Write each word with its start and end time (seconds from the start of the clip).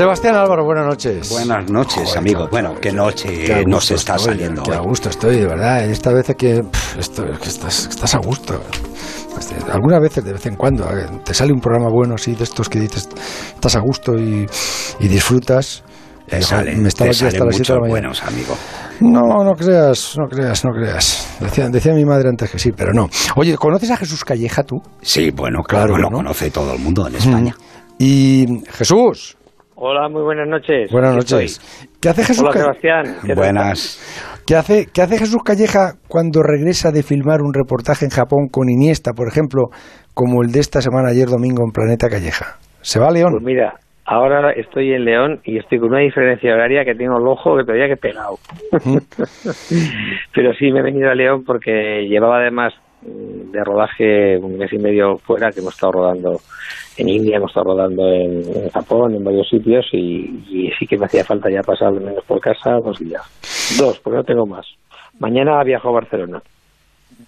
Sebastián 0.00 0.34
Álvaro, 0.34 0.64
buenas 0.64 0.86
noches. 0.86 1.28
Buenas 1.28 1.70
noches, 1.70 2.16
amigo. 2.16 2.48
Bueno, 2.50 2.74
qué 2.80 2.90
noche 2.90 3.62
nos 3.66 3.90
está 3.90 4.18
saliendo. 4.18 4.62
Qué 4.62 4.72
a 4.72 4.80
gusto 4.80 5.10
estoy, 5.10 5.36
de 5.36 5.46
verdad. 5.46 5.84
Esta 5.84 6.10
vez 6.10 6.34
que, 6.38 6.62
estás, 6.98 7.86
estás 7.86 8.14
a 8.14 8.18
gusto. 8.18 8.58
Este, 9.38 9.56
algunas 9.70 10.00
veces, 10.00 10.24
de 10.24 10.32
vez 10.32 10.46
en 10.46 10.56
cuando, 10.56 10.88
te 11.22 11.34
sale 11.34 11.52
un 11.52 11.60
programa 11.60 11.90
bueno 11.90 12.14
así, 12.14 12.34
de 12.34 12.44
estos 12.44 12.70
que 12.70 12.80
dices, 12.80 13.10
estás 13.54 13.76
a 13.76 13.80
gusto 13.80 14.14
y, 14.14 14.46
disfrutas. 15.00 15.84
Te 16.26 16.40
salen, 16.40 16.80
me 16.80 16.88
estaba 16.88 17.10
aquí 17.10 17.26
hasta 17.26 17.44
las 17.44 17.56
7 17.56 17.70
de 17.70 17.74
la 17.74 17.80
mañana. 17.80 17.90
buenos, 17.90 18.22
amigo. 18.22 18.56
No, 19.00 19.44
no 19.44 19.52
creas, 19.52 20.16
no 20.16 20.26
creas, 20.30 20.64
no 20.64 20.70
creas. 20.70 21.36
Decía, 21.40 21.68
decía 21.68 21.92
mi 21.92 22.06
madre 22.06 22.30
antes 22.30 22.50
que 22.50 22.58
sí, 22.58 22.72
pero 22.72 22.94
no. 22.94 23.06
Oye, 23.36 23.54
¿conoces 23.58 23.90
a 23.90 23.98
Jesús 23.98 24.24
Calleja 24.24 24.62
tú? 24.62 24.80
Sí, 25.02 25.30
bueno, 25.30 25.62
claro, 25.62 25.98
lo 25.98 26.08
conoce 26.08 26.50
todo 26.50 26.72
el 26.72 26.78
mundo 26.78 27.06
en 27.06 27.16
España. 27.16 27.54
Y 27.98 28.46
Jesús. 28.70 29.36
Hola, 29.82 30.10
muy 30.10 30.20
buenas 30.20 30.46
noches. 30.46 30.92
Buenas 30.92 31.14
noches. 31.14 31.88
¿Qué 32.02 32.10
hace 32.10 32.22
Jesús 32.22 32.44
Hola, 32.44 32.52
Sebastián. 32.52 33.04
buenas. 33.34 33.96
¿Qué 34.46 34.54
hace, 34.54 34.88
¿Qué 34.92 35.00
hace 35.00 35.16
Jesús 35.16 35.42
Calleja 35.42 35.94
cuando 36.06 36.42
regresa 36.42 36.90
de 36.92 37.02
filmar 37.02 37.40
un 37.40 37.54
reportaje 37.54 38.04
en 38.04 38.10
Japón 38.10 38.48
con 38.52 38.68
Iniesta, 38.68 39.12
por 39.14 39.26
ejemplo, 39.28 39.70
como 40.12 40.42
el 40.42 40.52
de 40.52 40.60
esta 40.60 40.82
semana 40.82 41.08
ayer 41.08 41.28
domingo 41.28 41.64
en 41.64 41.72
Planeta 41.72 42.10
Calleja? 42.10 42.58
¿Se 42.82 43.00
va 43.00 43.08
a 43.08 43.10
León? 43.10 43.32
Pues 43.32 43.42
mira, 43.42 43.72
ahora 44.04 44.52
estoy 44.52 44.92
en 44.92 45.06
León 45.06 45.40
y 45.44 45.56
estoy 45.56 45.78
con 45.78 45.88
una 45.88 46.00
diferencia 46.00 46.52
horaria 46.52 46.84
que 46.84 46.94
tengo 46.94 47.16
el 47.16 47.26
ojo 47.26 47.56
que 47.56 47.64
todavía 47.64 47.88
que 47.88 47.96
pegado. 47.96 48.36
Pero 50.34 50.52
sí 50.58 50.70
me 50.72 50.80
he 50.80 50.82
venido 50.82 51.08
a 51.08 51.14
León 51.14 51.44
porque 51.46 52.06
llevaba 52.06 52.40
además 52.40 52.74
mm, 52.74 52.89
de 53.02 53.64
rodaje 53.64 54.36
un 54.38 54.56
mes 54.58 54.72
y 54.72 54.78
medio 54.78 55.16
fuera 55.16 55.50
que 55.50 55.60
hemos 55.60 55.74
estado 55.74 55.92
rodando 55.92 56.40
en 56.96 57.08
India, 57.08 57.36
hemos 57.36 57.50
estado 57.50 57.72
rodando 57.72 58.06
en, 58.12 58.68
Japón, 58.70 59.14
en 59.14 59.24
varios 59.24 59.48
sitios 59.48 59.86
y, 59.92 60.70
sí 60.78 60.86
que 60.86 60.98
me 60.98 61.06
hacía 61.06 61.24
falta 61.24 61.50
ya 61.50 61.62
pasar 61.62 61.88
al 61.88 62.00
menos 62.00 62.24
por 62.26 62.40
casa 62.40 62.76
dos 62.84 62.98
días. 62.98 63.22
Dos, 63.78 63.98
porque 64.00 64.18
no 64.18 64.24
tengo 64.24 64.46
más. 64.46 64.66
Mañana 65.18 65.62
viajo 65.64 65.88
a 65.88 65.92
Barcelona. 65.92 66.42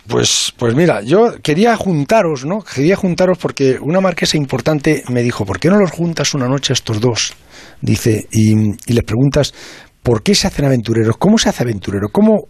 Pues, 0.09 0.53
pues 0.59 0.75
mira, 0.75 1.03
yo 1.03 1.33
quería 1.43 1.77
juntaros, 1.77 2.45
¿no? 2.45 2.61
Quería 2.61 2.97
juntaros 2.97 3.39
porque 3.39 3.77
una 3.81 4.01
marquesa 4.01 4.37
importante 4.37 5.03
me 5.11 5.23
dijo, 5.23 5.45
¿por 5.45 5.59
qué 5.59 5.69
no 5.69 5.79
los 5.79 5.91
juntas 5.91 6.35
una 6.35 6.49
noche 6.49 6.73
a 6.73 6.75
estos 6.75 7.01
dos? 7.01 7.35
Dice, 7.81 8.27
y, 8.31 8.53
y 8.55 8.93
les 8.95 9.05
preguntas, 9.05 9.53
¿por 10.03 10.23
qué 10.23 10.35
se 10.35 10.47
hacen 10.47 10.65
aventureros? 10.65 11.17
¿Cómo 11.17 11.39
se 11.39 11.49
hace 11.49 11.63
aventurero? 11.63 12.09
¿Cómo, 12.11 12.49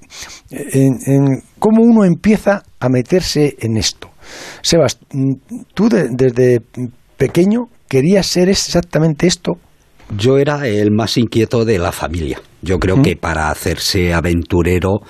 ¿Cómo 1.59 1.83
uno 1.83 2.05
empieza 2.05 2.63
a 2.81 2.89
meterse 2.89 3.57
en 3.61 3.77
esto? 3.77 4.11
Sebas, 4.63 4.99
tú 5.75 5.89
desde 5.89 6.61
pequeño 7.17 7.69
querías 7.89 8.27
ser 8.27 8.49
exactamente 8.49 9.27
esto. 9.27 9.53
Yo 10.17 10.39
era 10.39 10.67
el 10.67 10.91
más 10.91 11.17
inquieto 11.17 11.65
de 11.65 11.79
la 11.79 11.93
familia. 11.93 12.41
Yo 12.63 12.79
creo 12.79 13.03
que 13.03 13.17
para 13.17 13.51
hacerse 13.51 14.15
aventurero 14.15 15.01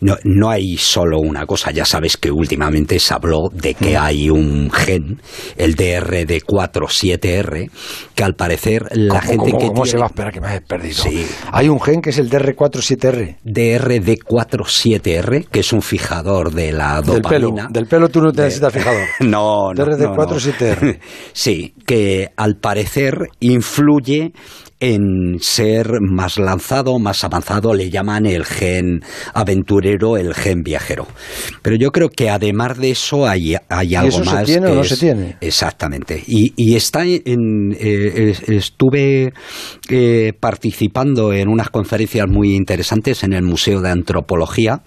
no, 0.00 0.16
no, 0.24 0.50
hay 0.50 0.76
solo 0.76 1.18
una 1.18 1.46
cosa. 1.46 1.70
Ya 1.70 1.86
sabes 1.86 2.18
que 2.18 2.30
últimamente 2.30 2.98
se 2.98 3.14
habló 3.14 3.48
de 3.50 3.74
que 3.74 3.96
hay 3.96 4.28
un 4.28 4.70
gen, 4.70 5.22
el 5.56 5.74
DRD47R, 5.74 7.70
que 8.14 8.24
al 8.24 8.34
parecer 8.34 8.88
la 8.92 9.22
gente 9.22 9.52
que. 9.52 9.68
¿Cómo 9.68 9.86
se 9.86 9.96
va? 9.96 10.06
Espera, 10.06 10.30
que 10.30 10.40
me 10.40 10.48
has 10.48 10.60
perdido. 10.60 11.02
Sí. 11.02 11.26
Hay 11.50 11.68
un 11.68 11.80
gen 11.80 12.02
que 12.02 12.10
es 12.10 12.18
el 12.18 12.30
DR47R. 12.30 13.38
DRD47R, 13.44 15.48
que 15.48 15.60
es 15.60 15.72
un 15.72 15.80
fijador 15.80 16.52
de 16.52 16.72
la 16.72 17.00
dopamina. 17.00 17.68
Del 17.70 17.86
pelo, 17.86 18.10
tú 18.10 18.20
no 18.20 18.32
te 18.32 18.42
necesitas 18.42 18.72
fijador. 18.72 19.04
no, 19.20 19.72
no. 19.72 19.86
DRD47R. 19.86 20.98
sí, 21.32 21.72
que 21.86 22.28
al 22.36 22.56
parecer 22.56 23.30
influye 23.40 24.32
en 24.80 25.38
ser 25.40 26.00
más 26.00 26.38
lanzado, 26.38 26.98
más 26.98 27.24
avanzado, 27.24 27.74
le 27.74 27.90
llaman 27.90 28.26
el 28.26 28.44
gen 28.44 29.00
aventurero, 29.34 30.16
el 30.16 30.34
gen 30.34 30.62
viajero. 30.62 31.06
Pero 31.62 31.76
yo 31.76 31.90
creo 31.90 32.08
que 32.08 32.30
además 32.30 32.78
de 32.78 32.90
eso 32.90 33.26
hay, 33.26 33.56
hay 33.68 33.94
algo 33.94 34.18
más. 34.20 34.40
¿Se 34.40 34.44
tiene 34.44 34.66
o 34.68 34.74
no 34.74 34.84
se 34.84 34.96
tiene? 34.96 35.36
Exactamente. 35.40 36.22
Y, 36.26 36.76
está 36.76 37.04
en. 37.04 37.76
Eh, 37.78 38.34
estuve 38.48 39.32
eh, 39.88 40.32
participando 40.38 41.32
en 41.32 41.48
unas 41.48 41.70
conferencias 41.70 42.26
muy 42.28 42.54
interesantes 42.54 43.24
en 43.24 43.32
el 43.32 43.42
Museo 43.42 43.80
de 43.80 43.90
Antropología 43.90 44.82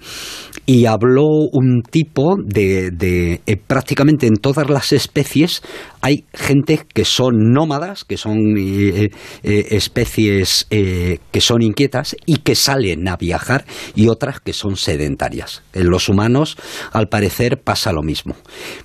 y 0.65 0.85
habló 0.85 1.27
un 1.51 1.81
tipo 1.81 2.35
de, 2.37 2.91
de 2.91 3.41
eh, 3.45 3.57
prácticamente 3.57 4.27
en 4.27 4.35
todas 4.35 4.69
las 4.69 4.93
especies 4.93 5.61
hay 6.01 6.25
gente 6.33 6.81
que 6.93 7.05
son 7.05 7.51
nómadas, 7.51 8.03
que 8.03 8.17
son 8.17 8.57
eh, 8.57 9.11
eh, 9.43 9.67
especies 9.69 10.65
que 10.69 11.41
son 11.41 11.61
inquietas 11.61 12.15
y 12.25 12.37
que 12.37 12.55
salen 12.55 13.07
a 13.07 13.17
viajar 13.17 13.65
y 13.95 14.07
otras 14.07 14.39
que 14.39 14.51
son 14.51 14.77
sedentarias. 14.77 15.61
En 15.73 15.89
los 15.91 16.09
humanos, 16.09 16.57
al 16.91 17.07
parecer, 17.07 17.61
pasa 17.63 17.91
lo 17.91 18.01
mismo. 18.01 18.35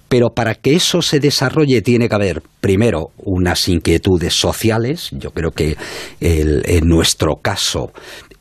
Pero 0.08 0.34
para 0.34 0.54
que 0.56 0.74
eso 0.74 1.00
se 1.00 1.18
desarrolle 1.18 1.80
tiene 1.80 2.08
que 2.08 2.14
haber, 2.14 2.42
primero, 2.60 3.12
unas 3.16 3.66
inquietudes 3.68 4.34
sociales. 4.34 5.08
Yo 5.12 5.30
creo 5.30 5.52
que 5.52 5.76
en 6.20 6.86
nuestro 6.86 7.36
caso 7.36 7.92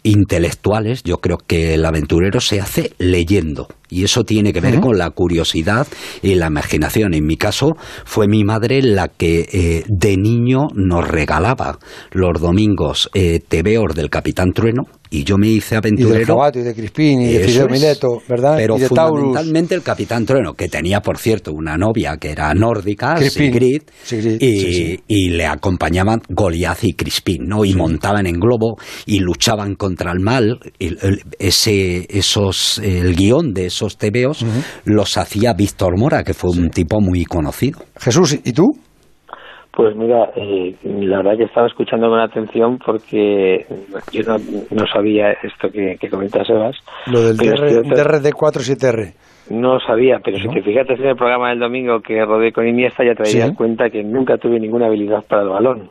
intelectuales, 0.06 1.04
yo 1.04 1.18
creo 1.18 1.38
que 1.38 1.74
el 1.74 1.84
aventurero 1.84 2.40
se 2.40 2.62
hace 2.62 2.94
leyendo. 3.00 3.68
Y 3.90 4.04
eso 4.04 4.24
tiene 4.24 4.52
que 4.52 4.62
ver 4.62 4.80
con 4.80 4.98
la 4.98 5.10
curiosidad 5.12 5.88
y 6.22 6.36
la 6.36 6.48
imaginación. 6.48 7.14
En 7.14 7.26
mi 7.26 7.38
caso, 7.38 7.76
fue 8.04 8.28
mi 8.28 8.44
madre 8.44 8.82
la 8.82 9.08
que 9.08 9.48
eh, 9.52 9.84
de 9.88 10.18
niño 10.18 10.68
nos 10.74 11.08
regalaba 11.08 11.78
los 12.12 12.42
domingos 12.42 13.10
eh, 13.14 13.40
del 13.50 14.10
Capitán 14.10 14.52
Trueno, 14.54 14.84
y 15.16 15.24
yo 15.24 15.38
me 15.38 15.48
hice 15.48 15.78
aventurero. 15.78 16.38
Y 16.48 16.52
de 16.52 16.59
y 16.59 16.64
de 16.64 16.76
Crispín, 16.76 17.22
y 17.22 17.34
de 17.34 17.40
Fidel 17.48 17.70
Mileto, 17.70 18.22
¿verdad? 18.28 18.56
Pero 18.58 18.78
y 18.78 18.81
de 18.81 18.88
fundamentalmente 18.90 19.76
el 19.76 19.81
Capitán 19.81 20.26
Trueno, 20.26 20.53
que 20.53 20.68
tenía, 20.68 21.02
por 21.02 21.18
cierto, 21.18 21.52
una 21.53 21.78
novia 21.78 22.18
que 22.18 22.31
era 22.31 22.53
nórdica, 22.53 23.18
Sigrid, 23.18 23.84
y, 24.12 25.30
le 25.30 25.46
acompañaban 25.46 26.22
Goliath 26.30 26.84
y 26.84 26.94
Crispín, 26.94 27.48
¿no? 27.48 27.66
Y 27.66 27.74
montaban 27.74 28.28
en 28.28 28.40
globo 28.40 28.78
y 29.06 29.20
luchaban 29.20 29.75
contra 29.75 30.12
el 30.12 30.20
mal. 30.20 30.59
Y 30.80 30.96
ese, 31.40 32.06
esos, 32.09 32.80
el 32.80 33.16
guion 33.16 33.54
de 33.54 33.68
esos 33.68 33.98
tebeos 33.98 34.46
los 34.84 35.18
hacía 35.18 35.54
Víctor 35.54 35.98
Mora, 35.98 36.24
que 36.24 36.34
fue 36.34 36.52
un 36.52 36.70
tipo 36.70 37.00
muy 37.00 37.25
conocido. 37.25 37.80
Jesús, 37.98 38.38
¿y 38.44 38.52
tú? 38.52 38.84
Pues 39.75 39.96
mira, 39.96 40.31
eh, 40.36 40.74
la 40.84 41.18
verdad 41.18 41.38
que 41.38 41.44
estaba 41.44 41.68
escuchando 41.68 42.09
con 42.09 42.19
atención 42.19 42.80
porque 42.80 43.66
yo 44.12 44.22
no, 44.24 44.88
sabía 44.88 45.31
esto 45.31 45.69
que, 45.69 45.97
que 46.00 46.09
comenta 46.09 46.46
Sebas. 46.46 46.78
Lo 47.08 47.22
del 47.22 47.38
DRD47R. 47.38 49.13
No 49.50 49.80
sabía, 49.80 50.19
pero 50.24 50.38
si 50.38 50.47
te 50.47 50.62
fíjate 50.63 50.94
en 50.94 51.06
el 51.06 51.16
programa 51.16 51.50
del 51.50 51.59
domingo 51.59 52.00
que 52.00 52.24
rodé 52.25 52.52
con 52.52 52.68
Iniesta 52.68 53.03
ya 53.03 53.13
te 53.13 53.24
darías 53.24 53.56
cuenta 53.56 53.90
que 53.90 54.02
nunca 54.03 54.38
tuve 54.38 54.59
ninguna 54.59 54.88
habilidad 54.88 55.24
para 55.28 55.44
el 55.44 55.50
balón. 55.50 55.90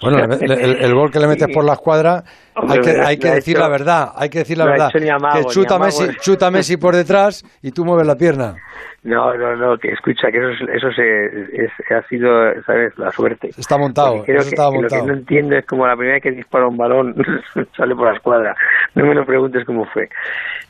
Bueno, 0.00 0.18
el, 0.18 0.94
gol 0.94 1.10
que 1.10 1.18
le 1.18 1.26
metes 1.26 1.48
por 1.52 1.64
la 1.64 1.74
escuadra, 1.74 2.22
hay 2.54 2.80
que, 2.80 2.90
hay 3.00 3.18
que 3.18 3.30
decir 3.30 3.58
la 3.58 3.68
verdad, 3.68 4.12
hay 4.16 4.28
que 4.28 4.38
decir 4.38 4.58
la 4.58 4.66
verdad. 4.66 4.90
que 4.92 5.44
chuta 5.46 5.78
Messi, 5.78 6.08
chuta 6.20 6.50
Messi 6.50 6.76
por 6.76 6.94
detrás 6.94 7.44
y 7.62 7.70
tú 7.70 7.84
mueves 7.84 8.06
la 8.06 8.16
pierna. 8.16 8.56
No, 9.04 9.34
no, 9.34 9.54
no, 9.54 9.76
que 9.76 9.92
escucha, 9.92 10.30
que 10.32 10.38
eso, 10.38 10.64
eso 10.72 10.90
se, 10.92 11.94
ha 11.94 12.02
sido, 12.08 12.30
¿sabes? 12.64 12.96
La 12.96 13.10
suerte. 13.10 13.50
Está 13.56 13.76
montado, 13.76 14.24
creo 14.24 14.40
que, 14.40 14.56
montado. 14.56 14.80
Lo 14.80 14.88
que 14.88 15.02
no 15.02 15.12
entiendo 15.12 15.56
es 15.56 15.66
como 15.66 15.86
la 15.86 15.94
primera 15.94 16.14
vez 16.14 16.22
que 16.22 16.30
dispara 16.30 16.66
un 16.66 16.78
balón 16.78 17.14
sale 17.76 17.94
por 17.94 18.08
la 18.08 18.14
escuadra. 18.14 18.56
No 18.94 19.04
me 19.04 19.14
lo 19.14 19.26
preguntes 19.26 19.66
cómo 19.66 19.84
fue. 19.84 20.08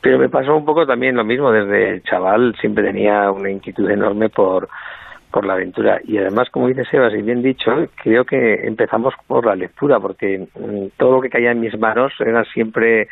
Pero 0.00 0.18
me 0.18 0.28
pasó 0.28 0.56
un 0.56 0.64
poco 0.64 0.84
también 0.84 1.14
lo 1.14 1.24
mismo. 1.24 1.52
Desde 1.52 2.02
chaval 2.02 2.56
siempre 2.60 2.82
tenía 2.82 3.30
una 3.30 3.50
inquietud 3.50 3.88
enorme 3.88 4.28
por, 4.28 4.68
por 5.34 5.44
la 5.44 5.54
aventura. 5.54 6.00
Y 6.04 6.16
además, 6.16 6.48
como 6.48 6.68
dice 6.68 6.84
Sebas, 6.84 7.12
y 7.12 7.20
bien 7.20 7.42
dicho, 7.42 7.72
creo 7.96 8.24
que 8.24 8.68
empezamos 8.68 9.14
por 9.26 9.44
la 9.44 9.56
lectura, 9.56 9.98
porque 9.98 10.46
mm, 10.54 10.96
todo 10.96 11.16
lo 11.16 11.20
que 11.20 11.28
caía 11.28 11.50
en 11.50 11.58
mis 11.58 11.76
manos 11.76 12.12
era 12.20 12.44
siempre 12.44 13.08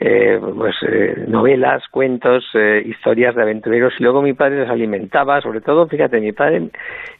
eh, 0.00 0.40
pues 0.56 0.74
eh, 0.88 1.24
novelas, 1.28 1.82
cuentos, 1.88 2.44
eh, 2.54 2.82
historias 2.84 3.34
de 3.34 3.42
aventureros 3.42 3.94
y 3.98 4.02
luego 4.02 4.22
mi 4.22 4.32
padre 4.32 4.60
los 4.60 4.70
alimentaba, 4.70 5.40
sobre 5.40 5.60
todo, 5.60 5.86
fíjate, 5.86 6.20
mi 6.20 6.32
padre 6.32 6.70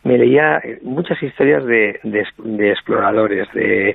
me 0.02 0.18
leía 0.18 0.60
muchas 0.82 1.22
historias 1.22 1.64
de, 1.64 2.00
de, 2.02 2.70
exploradores, 2.70 3.46
de, 3.52 3.94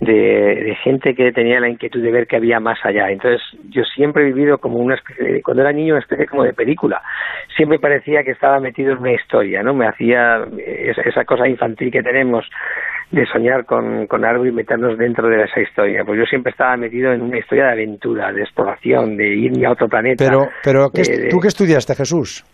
de, 0.00 0.76
gente 0.82 1.14
que 1.14 1.30
tenía 1.32 1.60
la 1.60 1.68
inquietud 1.68 2.02
de 2.02 2.10
ver 2.10 2.26
qué 2.26 2.36
había 2.36 2.58
más 2.58 2.78
allá. 2.84 3.10
Entonces 3.10 3.40
yo 3.70 3.84
siempre 3.84 4.22
he 4.22 4.32
vivido 4.32 4.58
como 4.58 4.78
una 4.78 4.96
especie, 4.96 5.40
cuando 5.42 5.62
era 5.62 5.72
niño, 5.72 5.94
una 5.94 6.02
especie 6.02 6.26
como 6.26 6.42
de 6.42 6.52
película. 6.52 7.00
Siempre 7.56 7.78
parecía 7.78 8.24
que 8.24 8.32
estaba 8.32 8.58
metido 8.58 8.92
en 8.92 8.98
una 8.98 9.12
historia, 9.12 9.62
¿no? 9.62 9.74
Me 9.74 9.86
hacía 9.86 10.44
esa 10.58 11.24
cosa 11.24 11.46
infantil 11.46 11.92
que 11.92 12.02
tenemos 12.02 12.44
de 13.10 13.26
soñar 13.26 13.64
con, 13.64 14.06
con 14.06 14.24
algo 14.24 14.46
y 14.46 14.52
meternos 14.52 14.98
dentro 14.98 15.28
de 15.28 15.44
esa 15.44 15.60
historia. 15.60 16.04
Pues 16.04 16.18
yo 16.18 16.24
siempre 16.24 16.50
estaba 16.50 16.76
metido 16.76 17.12
en 17.12 17.22
una 17.22 17.38
historia 17.38 17.66
de 17.66 17.72
aventura, 17.72 18.32
de 18.32 18.42
exploración, 18.42 19.16
de 19.16 19.28
irme 19.28 19.66
a 19.66 19.72
otro 19.72 19.88
planeta. 19.88 20.24
Pero, 20.24 20.48
pero 20.62 20.90
¿tú 21.30 21.38
qué 21.40 21.48
estudiaste, 21.48 21.94
Jesús? 21.94 22.44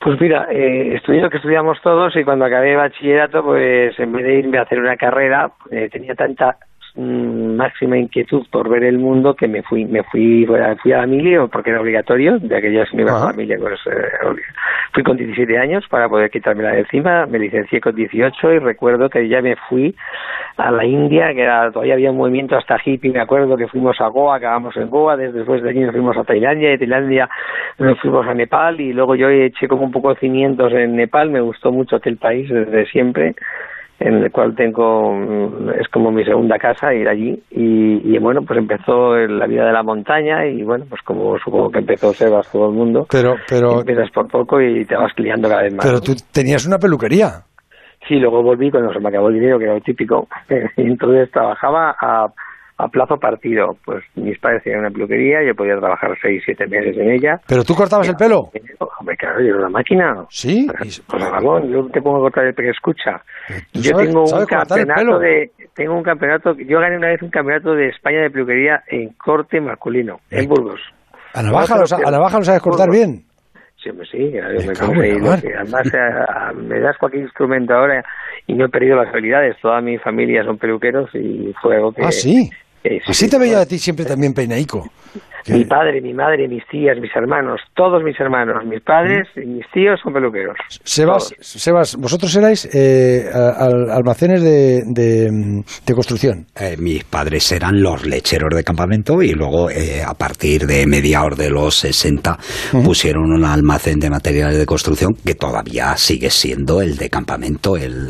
Pues 0.00 0.20
mira, 0.20 0.48
eh, 0.50 0.96
estudié 0.96 1.22
lo 1.22 1.30
que 1.30 1.38
estudiamos 1.38 1.80
todos 1.82 2.14
y 2.16 2.24
cuando 2.24 2.44
acabé 2.44 2.76
bachillerato, 2.76 3.42
pues 3.42 3.98
en 3.98 4.12
vez 4.12 4.24
de 4.24 4.34
irme 4.34 4.58
a 4.58 4.62
hacer 4.62 4.78
una 4.78 4.96
carrera, 4.96 5.50
eh, 5.70 5.88
tenía 5.90 6.14
tanta 6.14 6.58
Máxima 7.56 7.98
inquietud 7.98 8.46
por 8.50 8.68
ver 8.68 8.84
el 8.84 8.98
mundo 8.98 9.34
que 9.34 9.48
me 9.48 9.62
fui 9.62 9.84
me 9.84 10.02
fui 10.04 10.46
fui 10.46 10.92
a 10.92 10.98
la 10.98 11.06
mili 11.06 11.36
porque 11.50 11.70
era 11.70 11.80
obligatorio 11.80 12.38
ya 12.38 12.60
que 12.60 12.72
ya 12.72 12.84
me 12.92 13.02
iba 13.02 13.16
a 13.16 13.26
la 13.26 13.32
mili 13.32 13.56
pues, 13.56 13.80
eh, 13.86 14.42
fui 14.92 15.02
con 15.02 15.16
17 15.16 15.58
años 15.58 15.84
para 15.88 16.08
poder 16.08 16.30
quitármela 16.30 16.72
de 16.72 16.80
encima 16.80 17.26
me 17.26 17.38
licencié 17.38 17.80
con 17.80 17.94
18 17.94 18.52
y 18.52 18.58
recuerdo 18.58 19.08
que 19.08 19.28
ya 19.28 19.42
me 19.42 19.56
fui 19.68 19.94
a 20.56 20.70
la 20.70 20.84
India 20.84 21.32
que 21.34 21.42
era, 21.42 21.70
todavía 21.70 21.94
había 21.94 22.10
un 22.10 22.18
movimiento 22.18 22.56
hasta 22.56 22.78
hippie 22.84 23.12
me 23.12 23.20
acuerdo 23.20 23.56
que 23.56 23.68
fuimos 23.68 24.00
a 24.00 24.08
Goa 24.08 24.36
acabamos 24.36 24.76
en 24.76 24.90
Goa 24.90 25.16
después 25.16 25.62
de 25.62 25.70
allí 25.70 25.80
nos 25.80 25.92
fuimos 25.92 26.16
a 26.16 26.24
Tailandia 26.24 26.68
y 26.68 26.72
de 26.72 26.78
Tailandia 26.78 27.28
nos 27.78 27.98
fuimos 28.00 28.26
a 28.26 28.34
Nepal 28.34 28.80
y 28.80 28.92
luego 28.92 29.14
yo 29.14 29.28
eché 29.28 29.68
como 29.68 29.84
un 29.84 29.92
poco 29.92 30.10
de 30.14 30.20
cimientos 30.20 30.72
en 30.72 30.96
Nepal 30.96 31.30
me 31.30 31.40
gustó 31.40 31.72
mucho 31.72 31.96
aquel 31.96 32.16
país 32.16 32.48
desde 32.48 32.86
siempre 32.86 33.34
en 34.00 34.14
el 34.14 34.30
cual 34.30 34.54
tengo, 34.54 35.14
mm, 35.14 35.70
es 35.80 35.88
como 35.88 36.10
mi 36.10 36.24
segunda 36.24 36.58
casa 36.58 36.92
ir 36.92 37.08
allí 37.08 37.40
y, 37.50 38.18
bueno, 38.18 38.42
pues 38.42 38.58
empezó 38.58 39.16
la 39.16 39.46
vida 39.46 39.66
de 39.66 39.72
la 39.72 39.82
montaña 39.82 40.46
y 40.46 40.62
bueno, 40.62 40.84
pues 40.88 41.02
como 41.02 41.38
supongo 41.38 41.70
que 41.70 41.78
empezó 41.78 42.12
Sebas 42.12 42.50
todo 42.50 42.68
el 42.68 42.74
mundo, 42.74 43.06
pero, 43.10 43.36
pero 43.48 43.80
empiezas 43.80 44.10
por 44.10 44.28
poco 44.28 44.60
y 44.60 44.84
te 44.84 44.96
vas 44.96 45.12
liando 45.16 45.48
cada 45.48 45.62
vez 45.62 45.74
más. 45.74 45.86
Pero 45.86 46.00
tú 46.00 46.14
tenías 46.32 46.66
una 46.66 46.78
peluquería. 46.78 47.44
Sí, 48.06 48.16
luego 48.16 48.42
volví 48.42 48.70
cuando 48.70 48.92
se 48.92 49.00
me 49.00 49.08
acabó 49.08 49.28
el 49.28 49.34
dinero, 49.34 49.58
que 49.58 49.64
era 49.64 49.74
lo 49.74 49.80
típico, 49.80 50.28
y 50.76 50.82
entonces 50.82 51.30
trabajaba 51.30 51.96
a 51.98 52.28
a 52.78 52.88
plazo 52.88 53.16
partido. 53.16 53.76
Pues 53.84 54.04
mis 54.14 54.38
padres 54.38 54.62
tenían 54.62 54.80
una 54.80 54.90
peluquería, 54.90 55.38
yo 55.46 55.54
podía 55.54 55.76
trabajar 55.78 56.10
seis, 56.20 56.42
siete 56.44 56.66
meses 56.66 56.96
en 56.96 57.10
ella. 57.10 57.40
¿Pero 57.46 57.64
tú 57.64 57.74
cortabas 57.74 58.08
el 58.08 58.16
pelo? 58.16 58.50
Hombre, 58.98 59.16
claro, 59.16 59.40
yo 59.40 59.48
era 59.48 59.58
una 59.58 59.68
máquina. 59.68 60.24
¿Sí? 60.30 60.66
Pues, 60.78 61.02
Ramón, 61.08 61.70
yo 61.70 61.86
te 61.88 62.00
pongo 62.00 62.18
a 62.18 62.20
cortar 62.20 62.46
el 62.46 62.54
pelo, 62.54 62.70
escucha. 62.70 63.22
Yo 63.72 63.96
tengo 63.96 64.24
un 64.24 64.46
campeonato 64.46 65.18
de... 65.18 65.50
Tengo 65.74 65.94
un 65.94 66.02
campeonato... 66.02 66.54
Yo 66.54 66.78
gané 66.80 66.96
una 66.96 67.08
vez 67.08 67.22
un 67.22 67.30
campeonato 67.30 67.74
de 67.74 67.88
España 67.88 68.22
de 68.22 68.30
peluquería 68.30 68.82
en 68.88 69.10
corte 69.14 69.60
masculino, 69.60 70.20
en 70.30 70.48
Burgos. 70.48 70.80
¿A 71.34 71.42
navaja, 71.42 71.76
lo, 71.76 71.84
¿A 72.06 72.10
navaja 72.10 72.38
lo 72.38 72.44
sabes 72.44 72.62
cortar 72.62 72.90
bien? 72.90 73.24
Sí, 73.84 73.90
sí, 74.10 74.32
yo 74.32 74.92
me, 74.92 75.10
Además, 75.12 75.86
eh, 75.92 76.54
me 76.56 76.80
das 76.80 76.96
cualquier 76.96 77.24
instrumento 77.24 77.74
ahora 77.74 78.02
y 78.46 78.54
no 78.54 78.64
he 78.64 78.68
perdido 78.70 78.96
las 78.96 79.08
habilidades. 79.08 79.56
Toda 79.60 79.82
mi 79.82 79.98
familia 79.98 80.42
son 80.44 80.56
peluqueros 80.56 81.10
y 81.14 81.54
fue 81.60 81.76
algo 81.76 81.92
que... 81.92 82.02
Ah, 82.02 82.10
sí. 82.10 82.50
Así 83.06 83.28
te 83.28 83.38
veía 83.38 83.60
a 83.60 83.66
ti 83.66 83.78
siempre 83.78 84.04
también 84.04 84.32
peinaico. 84.34 84.90
Mi 85.48 85.64
padre, 85.64 86.00
mi 86.00 86.14
madre, 86.14 86.48
mis 86.48 86.66
tías, 86.68 86.98
mis 86.98 87.14
hermanos, 87.14 87.60
todos 87.74 88.02
mis 88.02 88.18
hermanos, 88.18 88.64
mis 88.64 88.80
padres 88.80 89.28
y 89.36 89.46
mis 89.46 89.66
tíos 89.72 90.00
son 90.02 90.14
peluqueros. 90.14 90.56
Sebas, 90.82 91.34
Sebas 91.38 91.96
vosotros 91.96 92.34
erais 92.36 92.68
eh, 92.72 93.28
almacenes 93.32 94.42
de, 94.42 95.62
construcción. 95.94 96.46
Eh, 96.58 96.76
mis 96.78 97.04
padres 97.04 97.52
eran 97.52 97.82
los 97.82 98.06
lecheros 98.06 98.54
de 98.54 98.64
campamento 98.64 99.20
y 99.22 99.32
luego 99.32 99.70
eh, 99.70 100.02
a 100.02 100.14
partir 100.14 100.66
de 100.66 100.86
mediados 100.86 101.36
de 101.36 101.50
los 101.50 101.74
60 101.76 102.38
pusieron 102.84 103.30
un 103.30 103.44
almacén 103.44 103.98
de 103.98 104.08
materiales 104.08 104.58
de 104.58 104.66
construcción 104.66 105.14
que 105.24 105.34
todavía 105.34 105.96
sigue 105.96 106.30
siendo 106.30 106.80
el 106.80 106.96
de 106.96 107.10
campamento 107.10 107.76
el, 107.76 108.08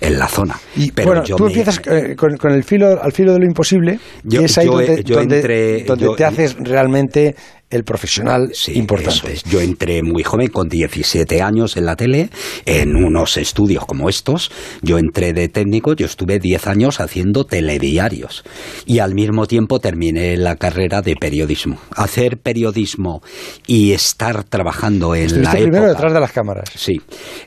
en 0.00 0.18
la 0.18 0.28
zona. 0.28 0.54
Y, 0.76 0.92
Pero 0.92 1.08
bueno, 1.08 1.22
tú 1.24 1.46
empiezas 1.46 1.80
con, 1.80 2.52
el 2.52 2.62
filo, 2.62 3.02
al 3.02 3.12
filo 3.12 3.32
de 3.32 3.40
lo 3.40 3.44
imposible 3.44 3.98
yo, 4.22 4.40
y 4.40 4.44
es 4.44 4.58
ahí 4.58 4.66
donde, 4.66 5.02
donde, 5.02 6.08
haces 6.28 6.56
realmente 6.58 7.34
el 7.70 7.84
profesional 7.84 8.50
importante. 8.68 9.36
Yo 9.50 9.60
entré 9.60 10.02
muy 10.02 10.22
joven, 10.22 10.48
con 10.48 10.68
17 10.68 11.42
años 11.42 11.76
en 11.76 11.84
la 11.84 11.96
tele, 11.96 12.30
en 12.64 12.96
unos 12.96 13.36
estudios 13.36 13.84
como 13.84 14.08
estos. 14.08 14.50
Yo 14.80 14.98
entré 14.98 15.32
de 15.34 15.48
técnico, 15.48 15.94
yo 15.94 16.06
estuve 16.06 16.38
10 16.38 16.66
años 16.66 17.00
haciendo 17.00 17.44
telediarios 17.44 18.44
y 18.86 19.00
al 19.00 19.14
mismo 19.14 19.46
tiempo 19.46 19.80
terminé 19.80 20.36
la 20.36 20.56
carrera 20.56 21.02
de 21.02 21.16
periodismo. 21.16 21.78
Hacer 21.94 22.38
periodismo 22.38 23.22
y 23.66 23.92
estar 23.92 24.44
trabajando 24.44 25.14
en 25.14 25.42
la 25.42 25.50
primero 25.50 25.88
detrás 25.88 26.12
de 26.12 26.20
las 26.20 26.32
cámaras. 26.32 26.70
Sí. 26.74 27.00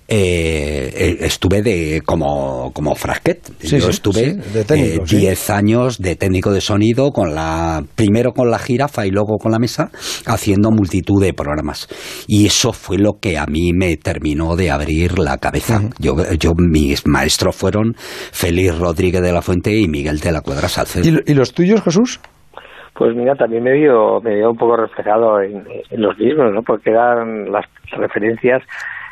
Eh, 0.08 0.94
eh, 0.96 1.18
estuve 1.22 1.64
de 1.64 2.02
como, 2.06 2.72
como 2.74 2.96
frasquet. 2.96 3.42
yo 3.62 3.90
estuve 3.90 4.36
10 4.36 5.50
eh, 5.50 5.54
años 5.54 5.98
de 6.00 6.16
técnico 6.16 6.52
de 6.52 6.62
sonido, 6.62 7.12
con 7.12 7.34
la 7.34 7.84
primero 7.96 8.34
con 8.34 8.52
la 8.52 8.60
jirafa 8.60 9.08
y 9.08 9.10
luego 9.10 9.38
con 9.38 9.52
la 9.52 9.58
mesa 9.58 9.90
haciendo 10.26 10.72
multitud 10.72 11.22
de 11.22 11.34
programas. 11.34 11.88
Y 12.28 12.46
eso 12.46 12.74
fue 12.74 12.98
lo 12.98 13.14
que 13.22 13.38
a 13.38 13.46
mí 13.46 13.72
me 13.74 13.98
terminó 13.98 14.56
de 14.56 14.72
abrir 14.72 15.20
la 15.20 15.38
cabeza. 15.38 15.82
yo, 16.00 16.16
yo, 16.40 16.52
mis 16.58 17.08
maestros 17.08 17.56
fueron 17.56 17.94
Félix 17.96 18.78
Rodríguez 18.78 19.22
de 19.22 19.32
la 19.32 19.42
Fuente 19.42 19.76
y 19.76 19.88
Miguel 19.88 20.20
de 20.20 20.32
la 20.32 20.42
Cuadra 20.42 20.68
Salcedo. 20.68 21.22
¿Y, 21.26 21.34
los 21.34 21.54
tuyos, 21.54 21.82
Jesús? 21.84 22.20
Pues 22.94 23.16
mira, 23.16 23.36
también 23.36 23.64
me 23.64 23.74
vio, 23.74 24.20
me 24.22 24.36
vio 24.36 24.52
un 24.52 24.58
poco 24.58 24.76
reflejado 24.78 25.42
en, 25.42 25.64
en 25.90 26.02
los 26.02 26.18
mismos, 26.18 26.54
¿no? 26.54 26.62
Porque 26.62 26.92
eran 26.92 27.52
las 27.52 27.66
referencias 27.98 28.62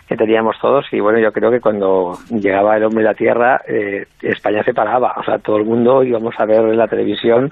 que 0.09 0.17
teníamos 0.17 0.57
todos 0.59 0.91
y 0.91 0.99
bueno, 0.99 1.19
yo 1.19 1.31
creo 1.31 1.51
que 1.51 1.61
cuando 1.61 2.17
llegaba 2.31 2.75
el 2.75 2.83
hombre 2.83 3.03
a 3.03 3.11
la 3.11 3.13
Tierra, 3.13 3.61
eh, 3.67 4.07
España 4.23 4.63
se 4.63 4.73
paraba, 4.73 5.13
o 5.17 5.23
sea, 5.23 5.37
todo 5.37 5.57
el 5.57 5.65
mundo 5.65 6.03
íbamos 6.03 6.33
a 6.39 6.45
ver 6.45 6.61
en 6.61 6.77
la 6.77 6.87
televisión 6.87 7.51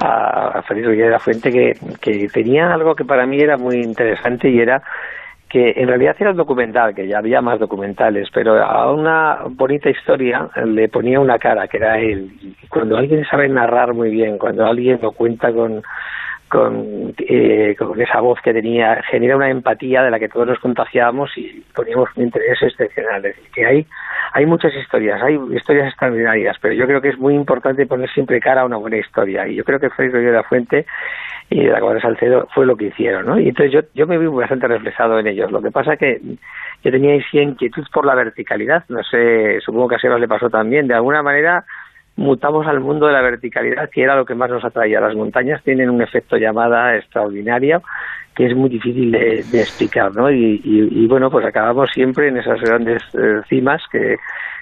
a, 0.00 0.58
a 0.58 0.62
Félix 0.62 0.88
de 0.88 1.08
la 1.08 1.20
Fuente 1.20 1.52
que, 1.52 1.76
que 2.00 2.26
tenía 2.26 2.74
algo 2.74 2.96
que 2.96 3.04
para 3.04 3.24
mí 3.24 3.38
era 3.38 3.56
muy 3.56 3.76
interesante 3.76 4.50
y 4.50 4.58
era 4.58 4.82
que 5.48 5.74
en 5.76 5.86
realidad 5.86 6.16
era 6.18 6.30
un 6.30 6.38
documental, 6.38 6.92
que 6.92 7.06
ya 7.06 7.18
había 7.18 7.40
más 7.40 7.60
documentales, 7.60 8.28
pero 8.32 8.60
a 8.64 8.90
una 8.90 9.40
bonita 9.50 9.88
historia 9.90 10.48
le 10.64 10.88
ponía 10.88 11.20
una 11.20 11.38
cara, 11.38 11.68
que 11.68 11.76
era 11.76 12.00
él. 12.00 12.32
Y 12.42 12.66
cuando 12.68 12.96
alguien 12.96 13.24
sabe 13.26 13.48
narrar 13.48 13.92
muy 13.92 14.10
bien, 14.10 14.38
cuando 14.38 14.64
alguien 14.64 14.98
lo 15.02 15.12
cuenta 15.12 15.52
con, 15.52 15.82
con, 16.48 17.14
eh, 17.18 17.74
con 17.78 18.00
esa 18.00 18.20
voz 18.20 18.38
que 18.42 18.52
tenía, 18.52 19.02
genera 19.10 19.36
una 19.36 19.48
empatía 19.48 20.02
de 20.02 20.10
la 20.10 20.18
que 20.18 20.28
todos 20.28 20.46
nos 20.46 20.58
contagiábamos 20.58 21.30
y 21.38 21.61
poníamos 21.74 22.08
un 22.16 22.24
interés 22.24 22.62
excepcional. 22.62 23.24
Es 23.24 23.36
decir, 23.36 23.50
que 23.52 23.66
hay, 23.66 23.86
hay 24.32 24.46
muchas 24.46 24.74
historias, 24.74 25.22
hay 25.22 25.38
historias 25.54 25.88
extraordinarias, 25.88 26.56
pero 26.60 26.74
yo 26.74 26.86
creo 26.86 27.00
que 27.00 27.10
es 27.10 27.18
muy 27.18 27.34
importante 27.34 27.86
poner 27.86 28.10
siempre 28.10 28.40
cara 28.40 28.62
a 28.62 28.64
una 28.64 28.76
buena 28.76 28.98
historia. 28.98 29.46
Y 29.46 29.56
yo 29.56 29.64
creo 29.64 29.80
que 29.80 29.90
Félix 29.90 30.14
de 30.14 30.32
la 30.32 30.42
Fuente 30.44 30.86
y 31.50 31.64
de 31.64 31.70
la 31.70 31.80
Cuadra 31.80 32.00
Salcedo 32.00 32.48
fue 32.54 32.66
lo 32.66 32.76
que 32.76 32.86
hicieron, 32.86 33.26
¿no? 33.26 33.38
Y 33.38 33.48
entonces 33.48 33.72
yo, 33.72 33.80
yo 33.94 34.06
me 34.06 34.18
vi 34.18 34.26
bastante 34.26 34.68
reflejado 34.68 35.18
en 35.18 35.26
ellos. 35.26 35.50
Lo 35.50 35.60
que 35.60 35.70
pasa 35.70 35.96
que 35.96 36.20
yo 36.82 36.90
tenía 36.90 37.16
inquietud 37.32 37.86
por 37.92 38.06
la 38.06 38.14
verticalidad, 38.14 38.84
no 38.88 39.02
sé, 39.02 39.60
supongo 39.60 39.88
que 39.88 39.96
a 39.96 39.98
Sebas 39.98 40.20
le 40.20 40.28
pasó 40.28 40.48
también, 40.48 40.88
de 40.88 40.94
alguna 40.94 41.22
manera 41.22 41.64
mutamos 42.16 42.66
al 42.66 42.80
mundo 42.80 43.06
de 43.06 43.12
la 43.12 43.22
verticalidad, 43.22 43.88
que 43.90 44.02
era 44.02 44.16
lo 44.16 44.24
que 44.24 44.34
más 44.34 44.50
nos 44.50 44.64
atraía. 44.64 45.00
Las 45.00 45.14
montañas 45.14 45.62
tienen 45.62 45.90
un 45.90 46.02
efecto 46.02 46.36
llamada 46.36 46.96
extraordinario 46.96 47.82
que 48.34 48.46
es 48.46 48.56
muy 48.56 48.70
difícil 48.70 49.12
de, 49.12 49.40
explicar, 49.60 50.14
¿no? 50.14 50.30
Y, 50.30 51.06
bueno, 51.06 51.30
pues 51.30 51.44
acabamos 51.44 51.90
siempre 51.92 52.28
en 52.28 52.38
esas 52.38 52.60
grandes 52.60 53.02
eh, 53.12 53.42
cimas 53.46 53.82
que, 53.92 54.16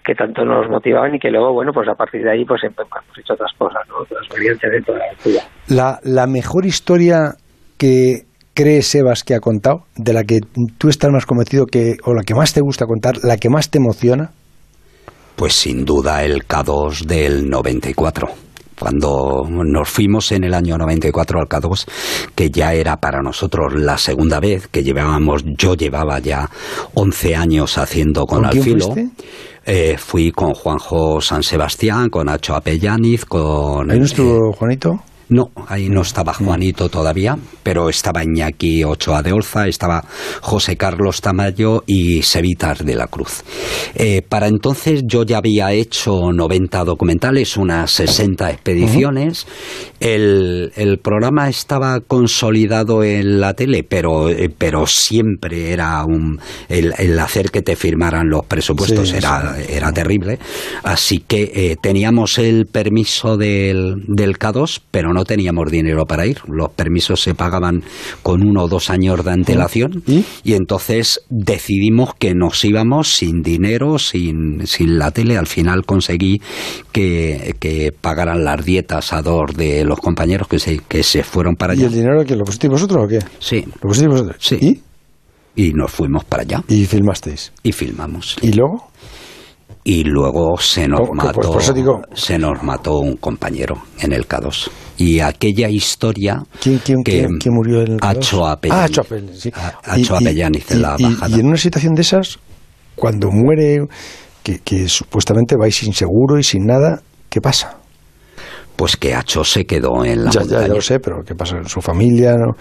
que 0.04 0.14
tanto 0.14 0.44
nos 0.44 0.68
motivaban 0.68 1.14
y 1.14 1.18
que 1.18 1.30
luego, 1.30 1.52
bueno, 1.52 1.72
pues 1.72 1.88
a 1.88 1.94
partir 1.94 2.22
de 2.24 2.32
ahí 2.32 2.44
pues 2.44 2.62
hemos 2.64 2.88
hecho 3.16 3.34
otras 3.34 3.52
cosas, 3.56 3.86
¿no? 3.88 3.98
Otras 3.98 4.26
variantes 4.28 4.70
dentro 4.72 4.94
de 4.94 5.00
la 5.00 5.14
ciudad. 5.18 5.42
La, 5.68 6.00
la 6.02 6.26
mejor 6.26 6.66
historia 6.66 7.34
que 7.78 8.24
crees, 8.54 8.88
Sebas, 8.88 9.22
que 9.22 9.34
ha 9.34 9.40
contado, 9.40 9.84
de 9.96 10.12
la 10.12 10.24
que 10.24 10.40
tú 10.78 10.88
estás 10.88 11.10
más 11.10 11.24
convencido 11.24 11.66
que, 11.66 11.96
o 12.04 12.14
la 12.14 12.22
que 12.22 12.34
más 12.34 12.52
te 12.52 12.60
gusta 12.60 12.86
contar, 12.86 13.14
la 13.22 13.36
que 13.36 13.48
más 13.48 13.70
te 13.70 13.78
emociona? 13.78 14.30
Pues 15.40 15.54
sin 15.54 15.86
duda 15.86 16.22
el 16.22 16.46
K2 16.46 17.06
del 17.06 17.48
94 17.48 18.28
cuando 18.78 19.48
nos 19.48 19.88
fuimos 19.88 20.32
en 20.32 20.44
el 20.44 20.52
año 20.52 20.76
94 20.76 21.40
al 21.40 21.48
K2, 21.48 21.86
que 22.34 22.50
ya 22.50 22.74
era 22.74 22.98
para 22.98 23.22
nosotros 23.22 23.72
la 23.74 23.96
segunda 23.96 24.38
vez 24.38 24.68
que 24.68 24.82
llevábamos, 24.82 25.42
yo 25.56 25.76
llevaba 25.76 26.18
ya 26.18 26.46
11 26.92 27.36
años 27.36 27.78
haciendo 27.78 28.26
con, 28.26 28.44
Alfilo. 28.44 28.94
Eh, 29.64 29.96
fui 29.96 30.30
con 30.30 30.52
Juanjo 30.52 31.22
San 31.22 31.42
Sebastián, 31.42 32.10
con 32.10 32.26
Nacho 32.26 32.54
Apellaniz, 32.54 33.24
con... 33.24 33.90
¿Ahí 33.90 33.98
no 33.98 34.04
estuvo 34.04 34.52
Juanito? 34.52 35.00
No, 35.30 35.52
ahí 35.68 35.88
no 35.88 36.02
estaba 36.02 36.34
Juanito 36.34 36.88
todavía, 36.88 37.38
pero 37.62 37.88
estaba 37.88 38.24
Iñaki 38.24 38.82
Ochoa 38.82 39.22
de 39.22 39.32
Olza, 39.32 39.68
estaba 39.68 40.04
José 40.40 40.76
Carlos 40.76 41.20
Tamayo 41.20 41.84
y 41.86 42.22
Sevitas 42.22 42.84
de 42.84 42.96
la 42.96 43.06
Cruz. 43.06 43.44
Eh, 43.94 44.22
para 44.28 44.48
entonces 44.48 45.02
yo 45.06 45.24
ya 45.24 45.38
había 45.38 45.72
hecho 45.72 46.32
90 46.32 46.82
documentales, 46.82 47.56
unas 47.56 47.92
60 47.92 48.50
expediciones. 48.50 49.46
el, 50.00 50.98
programa 51.00 51.48
estaba 51.48 52.00
consolidado 52.00 53.04
en 53.04 53.40
la 53.40 53.54
tele, 53.54 53.84
pero, 53.84 54.28
eh, 54.28 54.50
pero 54.56 54.86
siempre 54.86 55.72
era 55.72 56.04
un. 56.04 56.40
El, 56.68 57.18
hacer 57.20 57.50
que 57.52 57.62
te 57.62 57.76
firmaran 57.76 58.28
los 58.28 58.44
presupuestos 58.46 59.12
era, 59.12 59.56
era 59.68 59.92
terrible. 59.92 60.40
Así 60.82 61.22
que 61.26 61.52
eh, 61.54 61.76
teníamos 61.80 62.38
el 62.38 62.66
permiso 62.66 63.36
del, 63.36 64.02
del 64.08 64.38
K2, 64.38 64.80
pero 64.90 65.12
no 65.12 65.19
no 65.20 65.24
teníamos 65.24 65.70
dinero 65.70 66.06
para 66.06 66.26
ir. 66.26 66.38
Los 66.46 66.70
permisos 66.70 67.20
se 67.20 67.34
pagaban 67.34 67.82
con 68.22 68.42
uno 68.42 68.64
o 68.64 68.68
dos 68.68 68.88
años 68.88 69.22
de 69.24 69.30
antelación 69.32 70.02
¿Y? 70.06 70.54
entonces 70.54 71.20
decidimos 71.28 72.14
que 72.18 72.34
nos 72.34 72.64
íbamos 72.64 73.12
sin 73.14 73.42
dinero, 73.42 73.98
sin, 73.98 74.66
sin 74.66 74.98
la 74.98 75.10
tele. 75.10 75.36
Al 75.36 75.46
final 75.46 75.84
conseguí 75.84 76.40
que, 76.92 77.54
que 77.60 77.92
pagaran 77.98 78.44
las 78.44 78.64
dietas 78.64 79.12
a 79.12 79.20
dos 79.20 79.54
de 79.54 79.84
los 79.84 79.98
compañeros 80.00 80.48
que 80.48 80.58
se, 80.58 80.78
que 80.78 81.02
se 81.02 81.22
fueron 81.22 81.54
para 81.56 81.74
¿Y 81.74 81.78
allá. 81.80 81.86
el 81.88 81.92
dinero 81.94 82.24
que 82.24 82.34
lo 82.36 82.44
pusisteis 82.44 82.70
vosotros 82.70 83.04
o 83.04 83.08
qué? 83.08 83.18
Sí, 83.38 83.62
¿Lo 83.66 83.88
pusisteis 83.88 84.08
vosotros? 84.10 84.36
Sí. 84.40 84.56
¿Y? 84.60 84.80
y 85.56 85.72
nos 85.74 85.90
fuimos 85.90 86.24
para 86.24 86.42
allá 86.44 86.62
Y 86.68 86.86
filmasteis. 86.86 87.52
y 87.62 87.72
filmamos. 87.72 88.36
¿Y 88.40 88.52
luego? 88.52 88.88
Y 89.82 90.04
luego 90.04 90.58
se 90.58 90.86
nos. 90.86 91.00
Pues 91.08 91.46
por 91.46 91.60
eso 91.62 91.72
digo- 91.72 92.02
se 92.14 92.38
nos 92.38 92.62
mató 92.62 92.98
un 92.98 93.16
compañero 93.16 93.82
en 93.98 94.12
el 94.12 94.28
K2. 94.28 94.68
Y 95.02 95.20
aquella 95.20 95.68
historia 95.70 96.42
¿Quién, 96.60 96.78
quién, 96.84 97.02
que 97.02 97.12
quién, 97.20 97.38
quién 97.38 97.54
murió 97.54 97.80
en 97.80 97.92
el 97.92 97.98
Acho 98.02 98.44
Ah, 98.46 98.52
Apellaniz. 98.52 98.84
Acho 98.84 99.00
Apellaniz, 100.14 100.64
sí. 100.68 100.76
Y- 100.76 100.82
bajada. 100.82 101.28
Y 101.36 101.40
en 101.40 101.46
una 101.46 101.56
situación 101.56 101.94
de 101.94 102.02
esas, 102.02 102.38
cuando 102.96 103.30
muere, 103.30 103.78
que, 104.42 104.58
que 104.58 104.88
supuestamente 104.88 105.56
vais 105.58 105.82
inseguro 105.84 106.38
y 106.38 106.42
sin 106.44 106.66
nada, 106.66 107.00
¿qué 107.30 107.40
pasa? 107.40 107.78
Pues 108.76 108.96
que 108.96 109.14
Acho 109.14 109.42
se 109.42 109.64
quedó 109.64 110.04
en 110.04 110.24
la 110.24 110.30
Ya, 110.30 110.40
ya, 110.42 110.46
ya 110.46 110.52
montaña. 110.56 110.74
lo 110.74 110.80
sé, 110.82 111.00
pero 111.00 111.22
¿qué 111.26 111.34
pasa 111.34 111.56
en 111.56 111.66
su 111.68 111.80
familia? 111.80 112.34
no? 112.36 112.56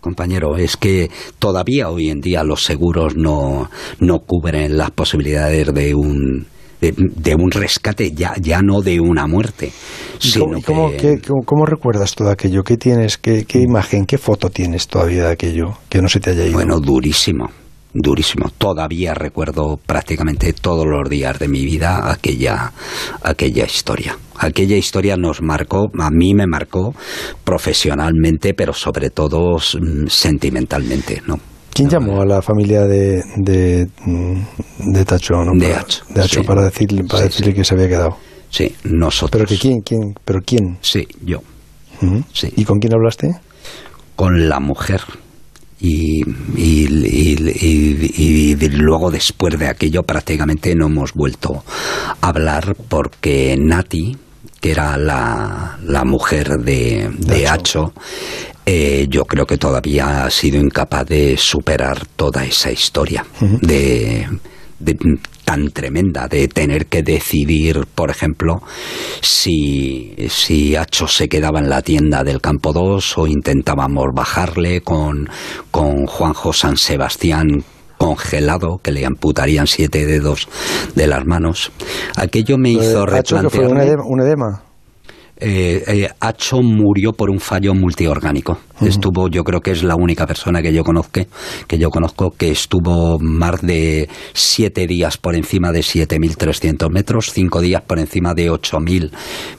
Compañero, 0.00 0.56
es 0.56 0.76
que 0.76 1.10
todavía 1.38 1.88
hoy 1.88 2.10
en 2.10 2.20
día 2.20 2.42
los 2.42 2.64
seguros 2.64 3.14
no, 3.16 3.70
no 4.00 4.18
cubren 4.20 4.76
las 4.76 4.90
posibilidades 4.90 5.72
de 5.72 5.94
un 5.94 6.46
de, 6.82 6.92
de 6.96 7.34
un 7.36 7.50
rescate, 7.52 8.10
ya, 8.12 8.34
ya 8.40 8.60
no 8.60 8.80
de 8.82 8.98
una 9.00 9.26
muerte. 9.28 9.70
¿Y 10.20 10.28
sino 10.28 10.46
cómo, 10.46 10.58
y 10.58 10.62
cómo- 10.62 10.90
que- 10.90 10.96
qué- 10.96 11.20
cómo- 11.26 11.42
cómo 11.44 11.64
recuerdas 11.66 12.14
todo 12.14 12.28
aquello? 12.30 12.64
¿Qué 12.64 12.76
tienes? 12.76 13.16
¿Qué, 13.18 13.44
qué 13.44 13.60
imagen, 13.60 14.04
qué 14.04 14.18
foto 14.18 14.50
tienes 14.50 14.88
todavía 14.88 15.24
de 15.26 15.32
aquello 15.32 15.78
que 15.88 16.02
no 16.02 16.08
se 16.08 16.18
te 16.18 16.30
haya 16.30 16.44
ido? 16.44 16.54
Bueno, 16.54 16.80
durísimo, 16.80 17.50
durísimo. 17.94 18.50
Todavía 18.58 19.14
recuerdo 19.14 19.78
prácticamente 19.86 20.52
todos 20.54 20.84
los 20.84 21.08
días 21.08 21.38
de 21.38 21.46
mi 21.46 21.64
vida 21.64 22.10
aquella, 22.10 22.72
aquella 23.22 23.64
historia. 23.64 24.18
Aquella 24.38 24.76
historia 24.76 25.16
nos 25.16 25.40
marcó, 25.40 25.88
a 26.00 26.10
mí 26.10 26.34
me 26.34 26.46
marcó 26.48 26.94
profesionalmente, 27.44 28.54
pero 28.54 28.72
sobre 28.72 29.10
todo 29.10 29.56
mm, 29.56 30.06
sentimentalmente, 30.08 31.22
¿no? 31.28 31.38
¿Quién 31.74 31.88
llamó 31.88 32.20
a 32.20 32.26
la 32.26 32.42
familia 32.42 32.82
de, 32.86 33.22
de, 33.36 33.88
de 34.78 35.04
Tacho? 35.04 35.42
no? 35.44 35.52
De 35.54 35.68
Para- 35.68 35.80
Acho, 35.80 36.04
de 36.08 36.20
Acho 36.22 36.40
sí. 36.40 36.46
para 36.46 36.62
decirle, 36.64 37.04
para 37.04 37.18
Sí, 37.22 37.28
decirle 37.28 37.52
sí. 37.52 37.56
que 37.56 37.64
se 37.64 37.74
había 37.74 37.88
quedado. 37.88 38.16
Sí, 38.50 38.74
nosotros. 38.84 39.30
¿Pero 39.30 39.46
que 39.48 39.58
quién? 39.58 39.80
quién 39.80 40.14
¿Pero 40.24 40.40
quién? 40.44 40.78
Sí, 40.82 41.06
yo. 41.24 41.38
Sí. 42.32 42.52
¿Y 42.56 42.64
con 42.64 42.78
quién 42.78 42.92
hablaste? 42.94 43.34
con 44.16 44.48
la 44.48 44.60
mujer. 44.60 45.00
Y, 45.80 46.22
y, 46.56 46.86
y- 46.86 48.10
y- 48.16 48.52
y 48.52 48.68
luego 48.68 49.10
después 49.10 49.58
de 49.58 49.66
aquello 49.68 50.02
prácticamente 50.04 50.74
no 50.76 50.86
hemos 50.86 51.12
vuelto 51.14 51.64
a 52.20 52.28
hablar 52.28 52.76
porque 52.88 53.56
Nati, 53.58 54.16
que 54.60 54.70
era 54.70 54.96
la, 54.96 55.78
la 55.82 56.04
mujer 56.04 56.58
de, 56.58 57.10
de 57.18 57.34
De 57.36 57.48
Hacho, 57.48 57.92
eh, 58.66 59.06
yo 59.08 59.24
creo 59.24 59.46
que 59.46 59.58
todavía 59.58 60.24
ha 60.24 60.30
sido 60.30 60.60
incapaz 60.60 61.06
de 61.06 61.36
superar 61.36 62.06
toda 62.16 62.44
esa 62.44 62.70
historia 62.70 63.24
de, 63.60 64.28
de- 64.78 64.98
tan 65.44 65.70
tremenda 65.70 66.28
de 66.28 66.46
tener 66.48 66.86
que 66.86 67.02
decidir, 67.02 67.86
por 67.94 68.10
ejemplo, 68.10 68.62
si, 69.20 70.14
si 70.28 70.76
Hacho 70.76 71.06
se 71.08 71.28
quedaba 71.28 71.58
en 71.58 71.68
la 71.68 71.82
tienda 71.82 72.22
del 72.24 72.40
Campo 72.40 72.72
2 72.72 73.18
o 73.18 73.26
intentábamos 73.26 74.06
bajarle 74.14 74.80
con, 74.82 75.28
con 75.70 76.06
Juanjo 76.06 76.52
San 76.52 76.76
Sebastián 76.76 77.64
congelado, 77.98 78.78
que 78.82 78.90
le 78.92 79.06
amputarían 79.06 79.66
siete 79.66 80.06
dedos 80.06 80.48
de 80.94 81.06
las 81.06 81.24
manos. 81.24 81.70
Aquello 82.16 82.58
me 82.58 82.70
hizo 82.70 83.06
fue 83.50 83.66
un 83.68 83.76
edema. 83.80 83.92
Eh, 85.44 85.82
eh, 85.88 86.08
Acho 86.20 86.62
murió 86.62 87.12
por 87.12 87.28
un 87.28 87.40
fallo 87.40 87.74
multiorgánico. 87.74 88.58
Estuvo, 88.80 89.28
yo 89.28 89.42
creo 89.42 89.60
que 89.60 89.72
es 89.72 89.82
la 89.82 89.96
única 89.96 90.24
persona 90.24 90.62
que 90.62 90.72
yo 90.72 90.84
conozco, 90.84 91.20
que 91.66 91.78
yo 91.78 91.90
conozco 91.90 92.30
que 92.30 92.52
estuvo 92.52 93.18
más 93.18 93.60
de 93.60 94.08
siete 94.34 94.86
días 94.86 95.16
por 95.16 95.34
encima 95.34 95.72
de 95.72 95.80
7.300 95.80 96.90
metros, 96.90 97.32
cinco 97.32 97.60
días 97.60 97.82
por 97.82 97.98
encima 97.98 98.34
de 98.34 98.52
8.000 98.52 99.10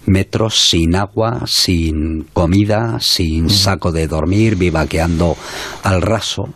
metros, 0.06 0.56
sin 0.56 0.96
agua, 0.96 1.42
sin 1.48 2.28
comida, 2.32 2.98
sin 3.02 3.50
saco 3.50 3.92
de 3.92 4.08
dormir, 4.08 4.56
vivaqueando 4.56 5.36
al 5.84 6.02
raso. 6.02 6.48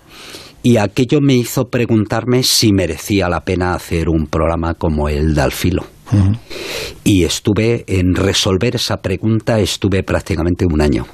Y 0.64 0.78
aquello 0.78 1.20
me 1.20 1.36
hizo 1.36 1.70
preguntarme 1.70 2.44
si 2.44 2.72
merecía 2.72 3.28
la 3.28 3.42
pena 3.42 3.74
hacer 3.74 4.08
un 4.08 4.28
programa 4.28 4.74
como 4.74 5.10
el 5.10 5.36
de 5.36 5.42
Alfilo. 5.42 5.97
Y 7.04 7.24
estuve 7.24 7.84
en 7.88 8.16
resolver 8.16 8.76
esa 8.76 8.98
pregunta, 8.98 9.60
estuve 9.60 10.04
prácticamente 10.04 10.66
un 10.66 10.82
año. 10.82 11.06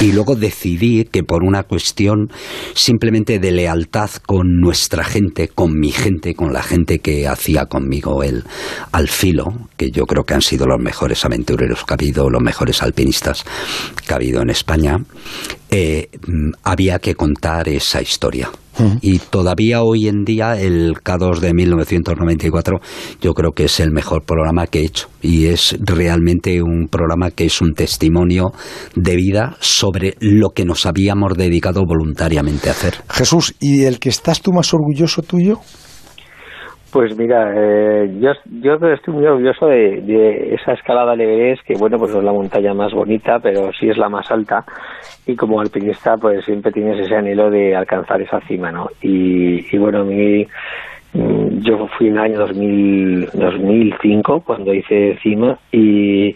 Y 0.00 0.12
luego 0.12 0.34
decidí 0.34 1.04
que 1.04 1.22
por 1.22 1.42
una 1.42 1.62
cuestión 1.62 2.28
simplemente 2.74 3.38
de 3.38 3.52
lealtad 3.52 4.10
con 4.26 4.60
nuestra 4.60 5.04
gente, 5.04 5.48
con 5.48 5.78
mi 5.78 5.90
gente, 5.90 6.34
con 6.34 6.52
la 6.52 6.62
gente 6.62 6.98
que 6.98 7.26
hacía 7.26 7.66
conmigo 7.66 8.22
el 8.22 8.44
al 8.92 9.08
filo, 9.08 9.46
que 9.76 9.90
yo 9.90 10.04
creo 10.04 10.24
que 10.24 10.34
han 10.34 10.42
sido 10.42 10.66
los 10.66 10.82
mejores 10.82 11.24
aventureros 11.24 11.84
que 11.84 11.94
ha 11.94 11.96
habido, 11.96 12.28
los 12.28 12.42
mejores 12.42 12.82
alpinistas 12.82 13.44
que 14.06 14.12
ha 14.12 14.16
habido 14.16 14.42
en 14.42 14.50
España, 14.50 14.98
eh, 15.70 16.08
mm, 16.26 16.52
había 16.62 16.98
que 16.98 17.14
contar 17.14 17.68
esa 17.68 18.00
historia. 18.00 18.50
Y 19.00 19.20
todavía 19.20 19.82
hoy 19.82 20.06
en 20.06 20.24
día 20.24 20.60
el 20.60 20.96
K2 20.96 21.40
de 21.40 21.54
1994 21.54 22.78
yo 23.22 23.32
creo 23.32 23.52
que 23.52 23.64
es 23.64 23.80
el 23.80 23.90
mejor 23.90 24.24
programa 24.24 24.66
que 24.66 24.80
he 24.80 24.84
hecho 24.84 25.08
y 25.22 25.46
es 25.46 25.76
realmente 25.80 26.60
un 26.60 26.88
programa 26.90 27.30
que 27.30 27.46
es 27.46 27.62
un 27.62 27.72
testimonio 27.72 28.52
de 28.94 29.16
vida 29.16 29.56
sobre 29.60 30.16
lo 30.20 30.50
que 30.50 30.66
nos 30.66 30.84
habíamos 30.84 31.38
dedicado 31.38 31.84
voluntariamente 31.86 32.68
a 32.68 32.72
hacer. 32.72 32.96
Jesús, 33.08 33.54
¿y 33.60 33.84
el 33.84 33.98
que 33.98 34.10
estás 34.10 34.42
tú 34.42 34.52
más 34.52 34.74
orgulloso 34.74 35.22
tuyo? 35.22 35.60
Pues 36.96 37.14
mira, 37.14 37.52
eh, 37.54 38.10
yo, 38.20 38.32
yo 38.62 38.76
estoy 38.88 39.12
muy 39.12 39.26
orgulloso 39.26 39.66
de, 39.66 40.00
de 40.00 40.54
esa 40.54 40.72
escalada 40.72 41.12
al 41.12 41.20
Everest, 41.20 41.62
que 41.66 41.74
bueno, 41.74 41.98
pues 41.98 42.10
no 42.10 42.20
es 42.20 42.24
la 42.24 42.32
montaña 42.32 42.72
más 42.72 42.94
bonita, 42.94 43.38
pero 43.38 43.70
sí 43.78 43.90
es 43.90 43.98
la 43.98 44.08
más 44.08 44.30
alta. 44.30 44.64
Y 45.26 45.36
como 45.36 45.60
alpinista, 45.60 46.16
pues 46.16 46.42
siempre 46.46 46.72
tienes 46.72 46.98
ese 46.98 47.14
anhelo 47.14 47.50
de 47.50 47.76
alcanzar 47.76 48.22
esa 48.22 48.40
cima, 48.48 48.72
¿no? 48.72 48.88
Y, 49.02 49.66
y 49.70 49.76
bueno, 49.76 50.06
mí, 50.06 50.46
mm, 51.12 51.60
yo 51.60 51.86
fui 51.98 52.08
en 52.08 52.14
el 52.14 52.18
año 52.18 52.38
2000, 52.38 53.28
2005 53.34 54.40
cuando 54.40 54.72
hice 54.72 55.18
cima 55.22 55.58
y, 55.70 56.34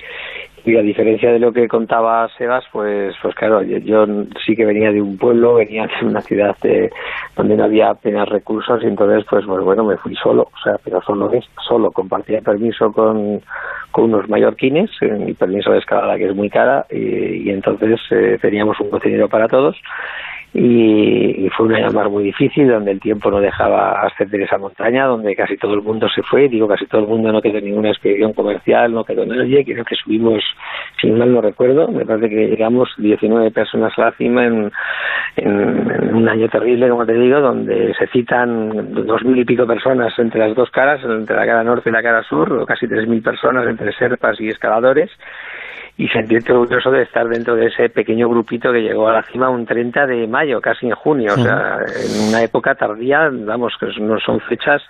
y 0.65 0.77
a 0.77 0.83
diferencia 0.83 1.33
de 1.33 1.39
lo 1.39 1.53
que 1.53 1.69
contaba 1.69 2.29
Sebas, 2.37 2.65
pues, 2.73 3.15
pues 3.23 3.35
claro, 3.35 3.63
yo, 3.63 4.07
sí 4.45 4.55
que 4.55 4.65
venía 4.65 4.93
de 4.93 5.01
un 5.01 5.17
pueblo, 5.17 5.55
venía 5.55 5.87
de 6.01 6.07
una 6.07 6.21
ciudad 6.23 6.57
de- 6.63 6.91
donde 7.37 7.57
no 7.57 7.65
había 7.65 7.91
apenas 7.91 8.29
recursos 8.29 8.83
y 8.83 8.87
entonces, 8.87 9.25
pues, 9.29 9.45
pues 9.47 9.65
bueno, 9.65 9.85
me 9.85 9.97
fui 9.97 10.15
solo, 10.17 10.43
o 10.43 10.63
sea, 10.63 10.75
pero 10.85 11.01
solo 11.03 11.33
es 11.33 11.45
solo, 11.67 11.91
compartía 11.91 12.41
permiso 12.41 12.93
con, 12.93 13.41
con 13.91 14.05
unos 14.05 14.29
mallorquines, 14.29 14.91
eh, 15.01 15.11
mi 15.13 15.35
permiso 15.35 15.73
de 15.73 15.79
escalada 15.79 16.17
que 16.17 16.27
es 16.29 16.35
muy 16.35 16.51
cara 16.51 16.87
y, 16.91 17.49
y 17.49 17.51
entonces 17.51 18.01
eh, 18.11 18.39
teníamos 18.41 18.79
un 18.81 18.91
cocinero 18.91 19.29
para 19.29 19.49
todos 19.49 19.77
y, 20.53 21.49
fue 21.57 21.67
una 21.67 21.81
llamar 21.81 22.09
muy 22.11 22.25
difícil 22.25 22.69
donde 22.69 22.93
el 22.93 23.01
tiempo 23.01 23.31
no 23.31 23.41
dejaba 23.41 24.03
ascender 24.03 24.43
esa 24.43 24.59
montaña 24.59 25.07
donde 25.07 25.35
casi 25.35 25.57
todo 25.57 25.75
el 25.75 25.83
mundo 25.83 26.09
se 26.09 26.23
fue. 26.23 26.49
Digo 26.49 26.69
casi 26.69 26.87
todo 26.87 27.03
el 27.03 27.09
mundo 27.09 27.33
no 27.33 27.43
quedó 27.43 27.61
ninguna 27.61 27.91
expedición 27.91 28.33
comercial 28.33 28.93
no 28.93 29.05
quedó 29.05 29.27
nadie. 29.27 29.65
Creo 29.65 29.85
que 29.85 29.97
subimos 29.97 30.43
si 31.01 31.11
mal 31.11 31.33
no 31.33 31.41
recuerdo 31.41 31.89
me 31.89 32.05
parece 32.05 32.29
que 32.29 32.49
llegamos 32.49 32.89
19 32.99 33.51
personas 33.51 33.93
a 33.99 34.07
la 34.07 34.13
cima 34.13 34.47
en, 34.47 34.71
en, 35.37 35.91
en 35.91 36.15
un 36.15 36.29
año 36.29 36.49
terrible 36.49 36.89
como 36.89 37.07
te 37.07 37.15
digo 37.15 37.41
donde 37.41 37.95
se 37.95 38.07
citan 38.09 38.93
dos 39.07 39.25
mil 39.25 39.39
y 39.39 39.45
pico 39.45 39.67
personas 39.67 40.17
entre 40.19 40.41
las 40.41 40.55
dos 40.55 40.71
caras 40.71 41.01
entre 41.05 41.37
la 41.37 41.47
cara 41.47 41.65
norte 41.65 41.91
y 41.91 41.93
la 41.93 42.03
cara 42.03 42.23
sur 42.25 42.53
o 42.53 42.67
casi 42.67 42.87
tres 42.87 43.09
mil 43.09 43.23
personas 43.23 43.67
entre 43.67 43.93
serpas 43.93 44.41
y 44.41 44.49
escaladores 44.49 45.11
y 46.01 46.09
sentirte 46.09 46.51
orgulloso 46.51 46.91
de 46.91 47.03
estar 47.03 47.29
dentro 47.29 47.55
de 47.55 47.67
ese 47.67 47.91
pequeño 47.91 48.27
grupito 48.27 48.73
que 48.73 48.81
llegó 48.81 49.07
a 49.07 49.13
la 49.13 49.23
cima 49.25 49.51
un 49.51 49.67
30 49.67 50.07
de 50.07 50.27
mayo, 50.27 50.59
casi 50.59 50.87
en 50.87 50.95
junio, 50.95 51.35
o 51.35 51.37
sea, 51.37 51.77
en 51.77 52.31
una 52.31 52.43
época 52.43 52.75
tardía, 52.75 53.29
vamos, 53.31 53.75
que 53.79 53.87
no 54.01 54.19
son 54.19 54.41
fechas. 54.41 54.83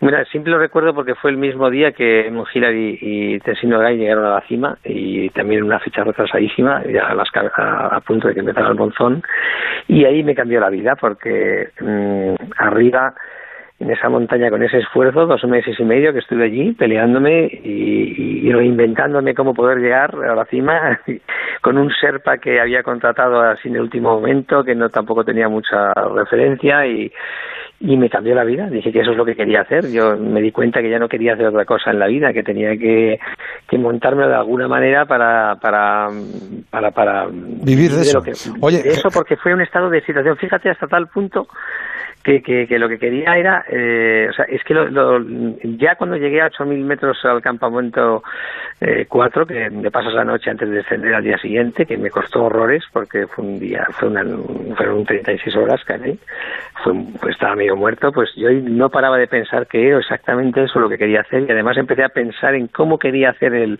Mira, 0.00 0.24
siempre 0.26 0.52
lo 0.52 0.60
recuerdo 0.60 0.94
porque 0.94 1.16
fue 1.16 1.32
el 1.32 1.38
mismo 1.38 1.68
día 1.70 1.90
que 1.90 2.30
Mujira 2.30 2.70
y, 2.70 3.40
Tessino 3.40 3.80
Gay 3.80 3.98
llegaron 3.98 4.26
a 4.26 4.34
la 4.34 4.40
cima 4.42 4.78
y 4.84 5.28
también 5.30 5.64
una 5.64 5.80
fecha 5.80 6.04
retrasadísima, 6.04 6.84
ya 6.84 7.08
a, 7.08 7.14
las, 7.16 7.28
a, 7.34 7.96
a 7.96 8.00
punto 8.02 8.28
de 8.28 8.34
que 8.34 8.40
empezara 8.40 8.68
el 8.68 8.76
monzón, 8.76 9.24
y 9.88 10.04
ahí 10.04 10.22
me 10.22 10.36
cambió 10.36 10.60
la 10.60 10.70
vida 10.70 10.94
porque 10.94 11.70
mm, 11.80 12.34
arriba 12.58 13.12
en 13.80 13.90
esa 13.90 14.08
montaña 14.08 14.50
con 14.50 14.62
ese 14.62 14.78
esfuerzo, 14.78 15.26
dos 15.26 15.44
meses 15.44 15.78
y 15.78 15.84
medio 15.84 16.12
que 16.12 16.20
estuve 16.20 16.44
allí 16.44 16.72
peleándome 16.72 17.46
y, 17.64 18.46
y, 18.46 18.52
reinventándome 18.52 19.34
cómo 19.34 19.52
poder 19.52 19.78
llegar 19.78 20.14
a 20.14 20.34
la 20.34 20.44
cima 20.44 21.00
con 21.60 21.76
un 21.76 21.90
Serpa 22.00 22.38
que 22.38 22.60
había 22.60 22.82
contratado 22.82 23.40
así 23.40 23.68
en 23.68 23.76
el 23.76 23.82
último 23.82 24.14
momento, 24.14 24.62
que 24.62 24.74
no 24.74 24.90
tampoco 24.90 25.24
tenía 25.24 25.48
mucha 25.48 25.92
referencia 25.92 26.86
y, 26.86 27.10
y 27.80 27.96
me 27.96 28.08
cambió 28.08 28.34
la 28.34 28.44
vida. 28.44 28.68
Dije 28.68 28.92
que 28.92 29.00
eso 29.00 29.10
es 29.10 29.16
lo 29.16 29.24
que 29.24 29.34
quería 29.34 29.62
hacer. 29.62 29.90
Yo 29.90 30.16
me 30.16 30.40
di 30.40 30.52
cuenta 30.52 30.80
que 30.80 30.90
ya 30.90 30.98
no 30.98 31.08
quería 31.08 31.34
hacer 31.34 31.46
otra 31.46 31.64
cosa 31.64 31.90
en 31.90 31.98
la 31.98 32.06
vida, 32.06 32.32
que 32.32 32.42
tenía 32.42 32.76
que, 32.76 33.18
que 33.68 33.78
montarme 33.78 34.26
de 34.26 34.34
alguna 34.34 34.68
manera 34.68 35.04
para 35.04 35.56
para 35.56 36.08
para, 36.70 36.90
para 36.92 37.26
vivir 37.26 37.90
de, 37.90 38.02
eso. 38.02 38.22
Oye, 38.60 38.82
eso 38.84 39.10
porque 39.10 39.36
fue 39.36 39.52
un 39.52 39.60
estado 39.60 39.90
de 39.90 40.00
situación. 40.02 40.36
Fíjate 40.36 40.70
hasta 40.70 40.86
tal 40.86 41.08
punto 41.08 41.48
que, 42.24 42.42
que, 42.42 42.78
lo 42.78 42.88
que 42.88 42.98
quería 42.98 43.36
era, 43.36 43.64
eh, 43.68 44.28
o 44.30 44.32
sea, 44.32 44.46
es 44.46 44.64
que 44.64 44.72
lo, 44.72 45.20
ya 45.62 45.94
cuando 45.96 46.16
llegué 46.16 46.40
a 46.40 46.50
8.000 46.50 46.82
metros 46.82 47.22
al 47.24 47.42
campamento 47.42 48.22
4, 49.08 49.42
eh, 49.42 49.46
que 49.46 49.70
me 49.70 49.90
pasas 49.90 50.14
la 50.14 50.24
noche 50.24 50.50
antes 50.50 50.68
de 50.68 50.76
descender 50.76 51.14
al 51.14 51.22
día 51.22 51.36
siguiente, 51.36 51.84
que 51.84 51.98
me 51.98 52.10
costó 52.10 52.44
horrores 52.44 52.82
porque 52.92 53.26
fue 53.26 53.44
un 53.44 53.58
día, 53.58 53.86
fue 53.92 54.08
una, 54.08 54.24
fueron 54.74 55.04
36 55.04 55.54
horas 55.56 55.84
casi, 55.84 56.18
fue, 56.82 56.94
pues 57.20 57.34
estaba 57.34 57.56
medio 57.56 57.76
muerto, 57.76 58.10
pues 58.10 58.30
yo 58.36 58.50
no 58.50 58.88
paraba 58.88 59.18
de 59.18 59.26
pensar 59.26 59.66
que 59.66 59.86
era 59.86 59.98
exactamente 59.98 60.64
eso 60.64 60.80
lo 60.80 60.88
que 60.88 60.98
quería 60.98 61.20
hacer 61.20 61.44
y 61.46 61.52
además 61.52 61.76
empecé 61.76 62.04
a 62.04 62.08
pensar 62.08 62.54
en 62.54 62.68
cómo 62.68 62.98
quería 62.98 63.30
hacer 63.30 63.54
el, 63.54 63.78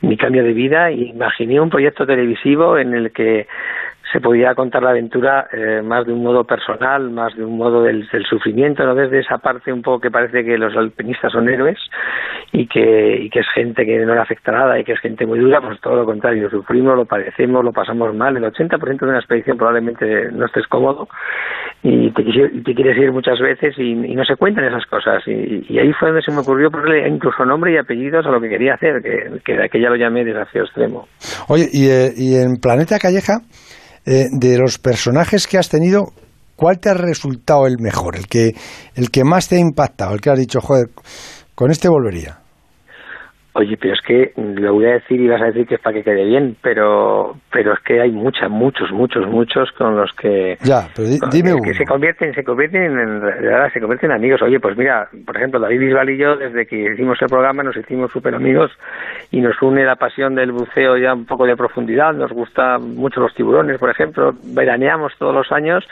mi 0.00 0.16
cambio 0.16 0.42
de 0.42 0.52
vida 0.52 0.90
y 0.90 1.10
imaginé 1.10 1.60
un 1.60 1.70
proyecto 1.70 2.04
televisivo 2.04 2.78
en 2.78 2.94
el 2.94 3.12
que 3.12 3.46
se 4.16 4.20
podía 4.22 4.54
contar 4.54 4.82
la 4.82 4.90
aventura 4.90 5.46
eh, 5.52 5.82
más 5.82 6.06
de 6.06 6.12
un 6.14 6.22
modo 6.22 6.44
personal, 6.44 7.10
más 7.10 7.36
de 7.36 7.44
un 7.44 7.58
modo 7.58 7.82
del, 7.82 8.08
sufrimiento, 8.26 8.82
no 8.86 8.94
desde 8.94 9.18
esa 9.18 9.36
parte 9.36 9.70
un 9.70 9.82
poco 9.82 10.00
que 10.00 10.10
parece 10.10 10.42
que 10.42 10.56
los 10.56 10.74
alpinistas 10.74 11.32
son 11.32 11.50
héroes 11.50 11.76
y 12.50 12.66
que, 12.66 13.24
y 13.24 13.28
que 13.28 13.40
es 13.40 13.46
gente 13.54 13.84
que 13.84 13.98
no 14.06 14.14
le 14.14 14.20
afecta 14.20 14.52
nada 14.52 14.78
y 14.78 14.84
que 14.84 14.92
es 14.92 15.00
gente 15.00 15.26
muy 15.26 15.38
dura, 15.38 15.60
pues 15.60 15.78
todo 15.82 15.96
lo 15.96 16.06
contrario, 16.06 16.48
sufrimos, 16.48 16.96
lo 16.96 17.04
padecemos, 17.04 17.62
lo 17.62 17.72
pasamos 17.72 18.14
mal. 18.14 18.34
El 18.38 18.44
80% 18.44 19.00
de 19.00 19.06
una 19.06 19.18
expedición 19.18 19.58
probablemente 19.58 20.32
no 20.32 20.46
estés 20.46 20.66
cómodo 20.66 21.08
y 21.82 22.10
te, 22.12 22.22
te 22.24 22.74
quieres 22.74 22.96
ir 22.96 23.12
muchas 23.12 23.38
veces 23.38 23.74
y, 23.76 23.94
no 23.94 24.24
se 24.24 24.36
cuentan 24.36 24.64
esas 24.64 24.86
cosas. 24.86 25.22
Y, 25.26 25.78
ahí 25.78 25.92
fue 25.92 26.08
donde 26.08 26.22
se 26.22 26.32
me 26.32 26.38
ocurrió 26.38 26.70
ponerle 26.70 27.06
incluso 27.06 27.44
nombre 27.44 27.74
y 27.74 27.76
apellidos 27.76 28.24
a 28.24 28.30
lo 28.30 28.40
que 28.40 28.48
quería 28.48 28.74
hacer, 28.74 29.02
que, 29.02 29.40
que, 29.44 29.68
que 29.68 29.78
lo 29.78 29.96
llamé 29.96 30.24
desafío 30.24 30.62
extremo. 30.62 31.06
Oye, 31.48 31.66
y, 31.70 31.90
eh, 31.90 32.12
y 32.16 32.36
en 32.36 32.56
Planeta 32.56 32.98
Calleja 32.98 33.40
eh, 34.06 34.28
de 34.30 34.58
los 34.58 34.78
personajes 34.78 35.46
que 35.46 35.58
has 35.58 35.68
tenido, 35.68 36.12
¿cuál 36.54 36.78
te 36.78 36.88
ha 36.88 36.94
resultado 36.94 37.66
el 37.66 37.78
mejor? 37.78 38.16
El 38.16 38.28
que, 38.28 38.54
el 38.94 39.10
que 39.10 39.24
más 39.24 39.48
te 39.48 39.56
ha 39.56 39.58
impactado, 39.58 40.14
el 40.14 40.20
que 40.20 40.30
has 40.30 40.38
dicho, 40.38 40.60
joder, 40.60 40.90
con 41.54 41.70
este 41.70 41.88
volvería. 41.88 42.45
Oye, 43.58 43.78
pero 43.78 43.94
es 43.94 44.02
que 44.02 44.32
lo 44.36 44.74
voy 44.74 44.84
a 44.84 44.92
decir 44.92 45.18
y 45.18 45.28
vas 45.28 45.40
a 45.40 45.46
decir 45.46 45.66
que 45.66 45.76
es 45.76 45.80
para 45.80 45.94
que 45.94 46.02
quede 46.02 46.26
bien, 46.26 46.56
pero 46.60 47.36
pero 47.50 47.72
es 47.72 47.80
que 47.80 48.02
hay 48.02 48.10
muchas, 48.10 48.50
muchos, 48.50 48.92
muchos, 48.92 49.26
muchos 49.26 49.72
con 49.72 49.96
los 49.96 50.12
que 50.12 50.58
ya, 50.62 50.86
pero 50.94 51.08
dime 51.32 51.54
que 51.64 51.72
se 51.72 51.86
convierten, 51.86 52.34
se 52.34 52.44
convierten 52.44 52.82
en 52.82 53.22
se 53.72 53.80
convierten 53.80 54.10
en 54.10 54.16
amigos. 54.16 54.42
Oye, 54.42 54.60
pues 54.60 54.76
mira, 54.76 55.08
por 55.24 55.38
ejemplo, 55.38 55.58
David 55.58 55.80
Bisbal 55.80 56.10
y 56.10 56.18
yo 56.18 56.36
desde 56.36 56.66
que 56.66 56.92
hicimos 56.92 57.16
el 57.22 57.28
programa 57.28 57.62
nos 57.62 57.78
hicimos 57.78 58.12
súper 58.12 58.34
amigos 58.34 58.70
y 59.30 59.40
nos 59.40 59.60
une 59.62 59.86
la 59.86 59.96
pasión 59.96 60.34
del 60.34 60.52
buceo 60.52 60.98
ya 60.98 61.14
un 61.14 61.24
poco 61.24 61.46
de 61.46 61.56
profundidad. 61.56 62.12
Nos 62.12 62.32
gustan 62.32 62.94
mucho 62.96 63.20
los 63.20 63.34
tiburones, 63.34 63.78
por 63.78 63.88
ejemplo, 63.88 64.34
veraneamos 64.44 65.14
todos 65.18 65.34
los 65.34 65.50
años 65.50 65.82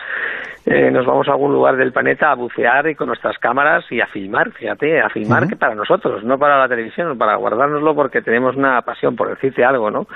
eh, 0.66 0.90
nos 0.90 1.06
vamos 1.06 1.28
a 1.28 1.32
algún 1.32 1.52
lugar 1.52 1.76
del 1.76 1.92
planeta 1.92 2.30
a 2.30 2.34
bucear 2.34 2.88
y 2.88 2.94
con 2.94 3.08
nuestras 3.08 3.38
cámaras 3.38 3.84
y 3.90 4.00
a 4.00 4.06
filmar, 4.06 4.50
fíjate, 4.52 5.00
a 5.00 5.08
filmar 5.10 5.46
que 5.46 5.56
para 5.56 5.74
nosotros, 5.74 6.24
no 6.24 6.38
para 6.38 6.58
la 6.58 6.68
televisión, 6.68 7.16
para 7.18 7.36
guardárnoslo 7.36 7.94
porque 7.94 8.22
tenemos 8.22 8.56
una 8.56 8.80
pasión 8.82 9.14
por 9.14 9.28
decirte 9.28 9.64
algo, 9.64 9.90
¿no? 9.90 10.06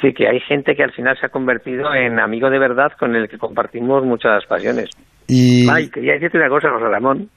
Sí, 0.00 0.12
que 0.12 0.28
hay 0.28 0.40
gente 0.40 0.74
que 0.74 0.84
al 0.84 0.92
final 0.92 1.18
se 1.18 1.26
ha 1.26 1.28
convertido 1.28 1.94
en 1.94 2.18
amigo 2.18 2.48
de 2.48 2.58
verdad 2.58 2.92
con 2.98 3.14
el 3.14 3.28
que 3.28 3.38
compartimos 3.38 4.04
muchas 4.04 4.44
pasiones. 4.46 4.88
Y... 5.28 5.68
Ay, 5.70 5.88
quería 5.90 6.14
decirte 6.14 6.38
una 6.38 6.48
cosa, 6.48 6.70
José 6.70 6.88
Ramón, 6.88 7.28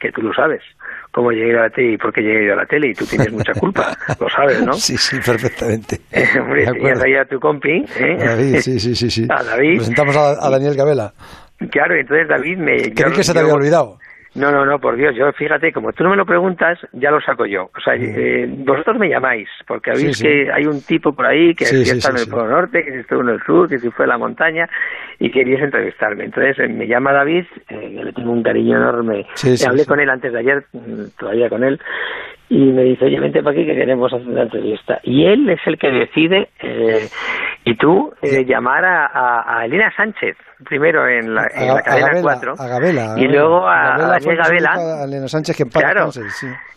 que 0.00 0.12
tú 0.12 0.22
lo 0.22 0.32
sabes 0.32 0.62
cómo 1.10 1.32
llegué 1.32 1.58
a 1.58 1.62
la 1.62 1.70
tele 1.70 1.92
y 1.94 1.96
por 1.96 2.12
qué 2.12 2.20
llegué 2.20 2.52
a 2.52 2.56
la 2.56 2.66
tele 2.66 2.90
y 2.90 2.94
tú 2.94 3.04
tienes 3.06 3.32
mucha 3.32 3.52
culpa, 3.54 3.96
lo 4.20 4.28
sabes, 4.28 4.62
¿no? 4.62 4.72
Sí, 4.74 4.96
sí, 4.96 5.16
perfectamente. 5.24 6.00
Hombre, 6.40 6.66
tenías 6.66 7.02
ahí 7.02 7.14
a 7.14 7.24
tu 7.24 7.40
compi, 7.40 7.84
¿eh? 7.98 8.16
David, 8.18 8.56
sí, 8.60 8.78
sí, 8.78 8.94
sí, 8.94 9.10
sí. 9.10 9.26
A 9.30 9.42
David. 9.42 9.76
Presentamos 9.76 10.16
a, 10.16 10.50
Daniel 10.50 10.74
Gabela. 10.76 11.12
Claro, 11.70 11.94
entonces 11.94 12.28
David 12.28 12.58
me... 12.58 12.76
Creí 12.94 13.12
que 13.12 13.24
se 13.24 13.32
te 13.32 13.40
había 13.40 13.54
olvidado. 13.54 13.98
No, 14.34 14.52
no, 14.52 14.64
no, 14.64 14.78
por 14.78 14.96
Dios, 14.96 15.14
yo 15.16 15.32
fíjate, 15.32 15.72
como 15.72 15.92
tú 15.92 16.04
no 16.04 16.10
me 16.10 16.16
lo 16.16 16.26
preguntas, 16.26 16.78
ya 16.92 17.10
lo 17.10 17.20
saco 17.20 17.46
yo. 17.46 17.70
O 17.76 17.80
sea, 17.80 17.94
eh, 17.94 18.46
vosotros 18.58 18.98
me 18.98 19.08
llamáis, 19.08 19.48
porque 19.66 19.90
habéis 19.90 20.22
que 20.22 20.48
hay 20.52 20.64
un 20.66 20.80
tipo 20.82 21.12
por 21.12 21.26
ahí 21.26 21.54
que 21.54 21.64
está 21.64 22.10
en 22.10 22.18
el 22.18 22.28
Polo 22.28 22.46
Norte, 22.46 22.84
que 22.84 22.92
si 22.92 22.98
estuvo 22.98 23.22
en 23.22 23.30
el 23.30 23.42
sur, 23.42 23.68
que 23.68 23.78
si 23.78 23.90
fue 23.90 24.04
a 24.04 24.08
la 24.08 24.18
montaña, 24.18 24.68
y 25.18 25.30
querías 25.30 25.62
entrevistarme. 25.62 26.24
Entonces 26.26 26.58
eh, 26.58 26.68
me 26.68 26.86
llama 26.86 27.12
David, 27.12 27.46
eh, 27.68 28.00
le 28.04 28.12
tengo 28.12 28.30
un 28.30 28.42
cariño 28.42 28.76
enorme. 28.76 29.26
hablé 29.66 29.86
con 29.86 29.98
él 29.98 30.10
antes 30.10 30.32
de 30.32 30.38
ayer, 30.38 30.64
mm, 30.72 31.18
todavía 31.18 31.48
con 31.48 31.64
él, 31.64 31.80
y 32.50 32.72
me 32.72 32.82
dice, 32.82 33.04
oye, 33.04 33.20
vente 33.20 33.42
para 33.42 33.56
aquí 33.56 33.66
que 33.66 33.74
queremos 33.74 34.12
hacer 34.12 34.26
una 34.26 34.42
entrevista. 34.42 35.00
Y 35.02 35.26
él 35.26 35.48
es 35.50 35.60
el 35.66 35.78
que 35.78 35.90
decide, 35.90 36.48
eh, 36.62 37.08
y 37.64 37.76
tú, 37.76 38.10
eh, 38.22 38.44
llamar 38.46 38.84
a, 38.84 39.58
a, 39.58 39.64
Elena 39.66 39.92
Sánchez, 39.94 40.36
primero 40.64 41.06
en 41.06 41.34
la, 41.34 41.46
en 41.54 41.74
la 41.74 41.82
cadena 41.82 42.22
4, 42.22 42.54
y 43.16 43.28
luego 43.28 43.66
a, 43.66 43.96
a 43.96 43.98
Daniel 43.98 44.36
Gabela. 44.36 45.04
Elena 45.04 45.28
Sánchez, 45.28 45.56
que 45.56 45.64
claro, 45.64 46.10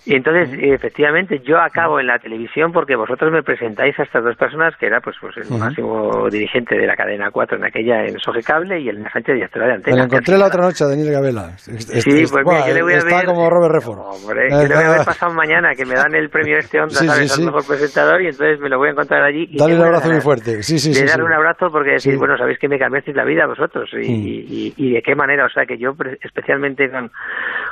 y 0.03 0.15
entonces, 0.15 0.49
efectivamente, 0.59 1.41
yo 1.45 1.59
acabo 1.59 1.99
en 1.99 2.07
la 2.07 2.17
televisión 2.17 2.71
porque 2.71 2.95
vosotros 2.95 3.31
me 3.31 3.43
presentáis 3.43 3.97
a 3.99 4.03
estas 4.03 4.23
dos 4.23 4.35
personas, 4.35 4.73
que 4.79 4.87
era 4.87 4.99
pues, 4.99 5.15
pues 5.21 5.37
el 5.37 5.59
máximo 5.59 6.27
dirigente 6.27 6.75
de 6.75 6.87
la 6.87 6.95
cadena 6.95 7.29
4 7.29 7.57
en 7.57 7.65
aquella 7.65 8.05
en 8.05 8.17
Soge 8.17 8.41
Cable 8.41 8.79
y 8.79 8.89
el 8.89 8.97
Sánchez 9.13 9.35
directora 9.35 9.67
de 9.67 9.73
Antena. 9.73 9.95
Me 9.97 10.01
lo 10.01 10.05
encontré 10.05 10.37
la 10.39 10.47
otra 10.47 10.63
noche 10.63 10.83
a 10.83 10.87
Daniel 10.87 11.11
Gabela. 11.11 11.55
Sí, 11.57 12.23
pues 12.31 12.43
mira, 12.43 12.67
yo 12.67 12.73
le 12.73 12.81
voy 12.81 12.93
a 12.93 12.97
está 12.97 13.25
como 13.25 13.47
Robert 13.47 13.75
Redford. 13.75 13.99
Hombre, 13.99 14.49
yo 14.49 14.67
le 14.67 14.75
voy 14.75 14.83
a 14.85 14.89
ver 14.89 15.05
pasado 15.05 15.33
mañana, 15.35 15.60
que 15.75 15.85
me 15.85 15.95
dan 15.95 16.13
el 16.15 16.29
premio 16.29 16.57
este 16.57 16.79
Onda, 16.79 16.95
¿sabes? 16.95 17.37
Al 17.37 17.45
mejor 17.45 17.65
presentador 17.65 18.21
y 18.21 18.27
entonces 18.27 18.59
me 18.59 18.69
lo 18.69 18.77
voy 18.77 18.89
a 18.89 18.91
encontrar 18.91 19.23
allí. 19.23 19.47
Y 19.49 19.57
Dale 19.57 19.75
un 19.75 19.83
abrazo 19.83 20.09
muy 20.09 20.21
fuerte. 20.21 20.63
Sí, 20.63 20.79
sí, 20.79 20.93
sí. 20.93 21.05
darle 21.05 21.25
un 21.25 21.33
abrazo 21.33 21.67
porque 21.71 21.91
decir, 21.91 22.17
bueno, 22.17 22.37
sabéis 22.37 22.59
que 22.59 22.67
me 22.67 22.77
cambiasteis 22.77 23.15
la 23.15 23.25
vida 23.25 23.45
vosotros 23.47 23.89
y, 23.93 24.73
y, 24.75 24.93
de 24.93 25.01
qué 25.01 25.15
manera. 25.15 25.45
O 25.45 25.49
sea, 25.49 25.65
que 25.65 25.77
yo 25.77 25.91
especialmente 26.21 26.89
con, 26.89 27.11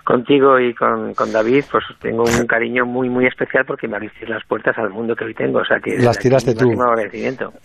contigo 0.04 0.60
y 0.60 0.73
con, 0.73 1.13
con 1.13 1.32
David, 1.32 1.65
pues 1.71 1.84
tengo 2.02 2.23
un 2.23 2.47
cariño 2.47 2.86
muy 2.86 3.10
muy, 3.10 3.25
especial 3.25 3.65
porque 3.65 3.88
me 3.88 3.97
abriste 3.97 4.25
las 4.28 4.45
puertas 4.47 4.78
al 4.78 4.89
mundo 4.89 5.15
que 5.15 5.25
hoy 5.25 5.34
tengo. 5.34 5.60
O 5.60 5.65
sea, 5.65 5.80
que 5.80 5.97
las 5.97 6.17
tiraste 6.17 6.54
tú. 6.54 6.69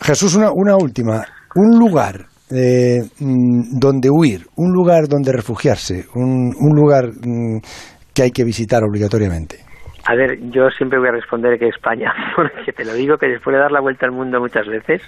Jesús, 0.00 0.34
una, 0.34 0.50
una 0.52 0.76
última. 0.76 1.24
Un 1.54 1.78
lugar 1.78 2.26
eh, 2.50 3.00
mm, 3.20 3.78
donde 3.78 4.08
huir, 4.10 4.46
un 4.56 4.72
lugar 4.72 5.08
donde 5.08 5.32
refugiarse, 5.32 6.04
un, 6.14 6.52
un 6.58 6.76
lugar 6.76 7.06
mm, 7.06 7.58
que 8.12 8.22
hay 8.22 8.30
que 8.30 8.44
visitar 8.44 8.82
obligatoriamente. 8.84 9.63
A 10.06 10.14
ver, 10.14 10.38
yo 10.50 10.70
siempre 10.70 10.98
voy 10.98 11.08
a 11.08 11.12
responder 11.12 11.58
que 11.58 11.68
España, 11.68 12.14
porque 12.36 12.72
te 12.72 12.84
lo 12.84 12.92
digo 12.94 13.16
que 13.16 13.28
después 13.28 13.54
de 13.54 13.60
dar 13.60 13.72
la 13.72 13.80
vuelta 13.80 14.06
al 14.06 14.12
mundo 14.12 14.40
muchas 14.40 14.66
veces, 14.66 15.02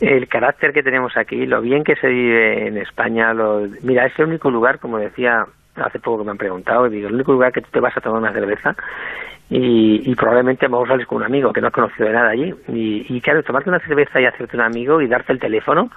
el 0.00 0.26
carácter 0.28 0.72
que 0.72 0.82
tenemos 0.82 1.16
aquí, 1.16 1.46
lo 1.46 1.60
bien 1.60 1.84
que 1.84 1.96
se 1.96 2.08
vive 2.08 2.66
en 2.66 2.78
España, 2.78 3.34
lo, 3.34 3.66
mira, 3.82 4.06
es 4.06 4.18
el 4.18 4.26
único 4.26 4.50
lugar, 4.50 4.78
como 4.78 4.98
decía 4.98 5.46
hace 5.76 5.98
poco 5.98 6.18
que 6.18 6.24
me 6.24 6.30
han 6.30 6.38
preguntado, 6.38 6.88
digo, 6.88 7.08
el 7.08 7.14
único 7.14 7.32
lugar 7.32 7.52
que 7.52 7.60
tú 7.60 7.68
te 7.70 7.80
vas 7.80 7.94
a 7.96 8.00
tomar 8.00 8.20
una 8.20 8.32
cerveza 8.32 8.74
y, 9.48 10.10
y 10.10 10.14
probablemente 10.16 10.66
vamos 10.66 10.88
a 10.88 10.92
salir 10.92 11.06
con 11.06 11.18
un 11.18 11.24
amigo 11.24 11.52
que 11.52 11.60
no 11.60 11.68
has 11.68 11.72
conocido 11.72 12.08
de 12.08 12.14
nada 12.14 12.30
allí. 12.30 12.52
Y, 12.68 13.06
y, 13.08 13.20
claro, 13.20 13.42
tomarte 13.42 13.70
una 13.70 13.78
cerveza 13.80 14.20
y 14.20 14.26
hacerte 14.26 14.56
un 14.56 14.62
amigo 14.62 15.00
y 15.00 15.06
darte 15.06 15.32
el 15.32 15.38
teléfono 15.38 15.90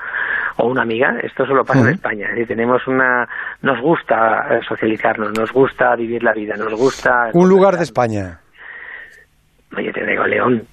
o 0.57 0.67
una 0.67 0.83
amiga, 0.83 1.17
esto 1.23 1.45
solo 1.45 1.63
pasa 1.63 1.81
en 1.81 1.95
España. 1.95 2.27
Y 2.38 2.45
tenemos 2.45 2.85
una, 2.88 3.27
nos 3.62 3.81
gusta 3.81 4.47
eh, 4.51 4.59
socializarnos, 4.67 5.31
nos 5.38 5.51
gusta 5.51 5.95
vivir 5.95 6.23
la 6.23 6.33
vida, 6.33 6.55
nos 6.57 6.73
gusta... 6.73 7.29
Un 7.33 7.49
lugar 7.49 7.77
de 7.77 7.83
España. 7.83 8.39
Oye, 9.77 9.91
te 9.93 10.03
digo 10.03 10.25
León. 10.25 10.63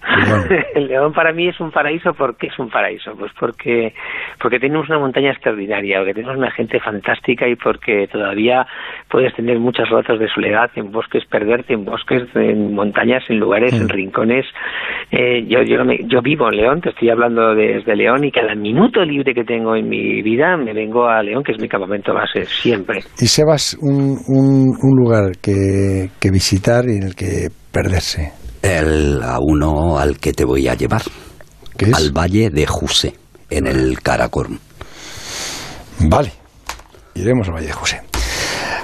el 0.74 0.86
León 0.88 1.12
para 1.12 1.32
mí 1.32 1.48
es 1.48 1.60
un 1.60 1.70
paraíso. 1.70 2.14
¿Por 2.14 2.36
qué 2.36 2.46
es 2.46 2.58
un 2.58 2.70
paraíso? 2.70 3.12
Pues 3.18 3.30
porque, 3.38 3.92
porque 4.40 4.58
tenemos 4.58 4.88
una 4.88 4.98
montaña 4.98 5.32
extraordinaria, 5.32 5.98
porque 5.98 6.14
tenemos 6.14 6.38
una 6.38 6.50
gente 6.50 6.80
fantástica 6.80 7.46
y 7.46 7.56
porque 7.56 8.08
todavía 8.10 8.66
puedes 9.10 9.34
tener 9.34 9.58
muchas 9.58 9.90
ratos 9.90 10.18
de 10.18 10.28
soledad 10.28 10.70
en 10.76 10.92
bosques, 10.92 11.26
perderte 11.26 11.74
en 11.74 11.84
bosques, 11.84 12.22
en 12.34 12.74
montañas, 12.74 13.22
en 13.28 13.38
lugares, 13.38 13.74
en 13.74 13.84
mm. 13.84 13.88
rincones. 13.90 14.46
Eh, 15.10 15.44
yo, 15.46 15.60
yo, 15.62 15.76
yo 16.06 16.22
vivo 16.22 16.48
en 16.50 16.56
León, 16.56 16.80
te 16.80 16.88
estoy 16.88 17.10
hablando 17.10 17.54
desde 17.54 17.94
León 17.94 18.24
y 18.24 18.32
cada 18.32 18.54
minuto 18.54 19.04
libre 19.04 19.34
que 19.34 19.44
tengo 19.44 19.76
en 19.76 19.90
mi 19.90 20.22
vida 20.22 20.56
me 20.56 20.72
vengo 20.72 21.06
a 21.06 21.22
León, 21.22 21.44
que 21.44 21.52
es 21.52 21.60
mi 21.60 21.68
campamento 21.68 22.14
base, 22.14 22.46
siempre. 22.46 23.00
Y 23.20 23.26
Sebas, 23.26 23.76
un, 23.82 24.16
un, 24.26 24.72
un 24.80 24.96
lugar 24.96 25.32
que, 25.42 26.08
que 26.18 26.30
visitar 26.30 26.84
y 26.86 26.96
en 26.96 27.08
el 27.08 27.14
que 27.14 27.48
perderse. 27.70 28.45
El 28.66 29.22
a 29.22 29.38
uno 29.38 29.96
al 29.96 30.18
que 30.18 30.32
te 30.32 30.44
voy 30.44 30.66
a 30.66 30.74
llevar. 30.74 31.02
Al 31.94 32.10
valle 32.10 32.50
de 32.50 32.66
Juse, 32.66 33.14
en 33.48 33.68
el 33.68 34.00
Karakorum. 34.02 34.58
Vale, 36.00 36.32
iremos 37.14 37.46
al 37.46 37.54
valle 37.54 37.68
de 37.68 37.72
Juse. 37.72 38.00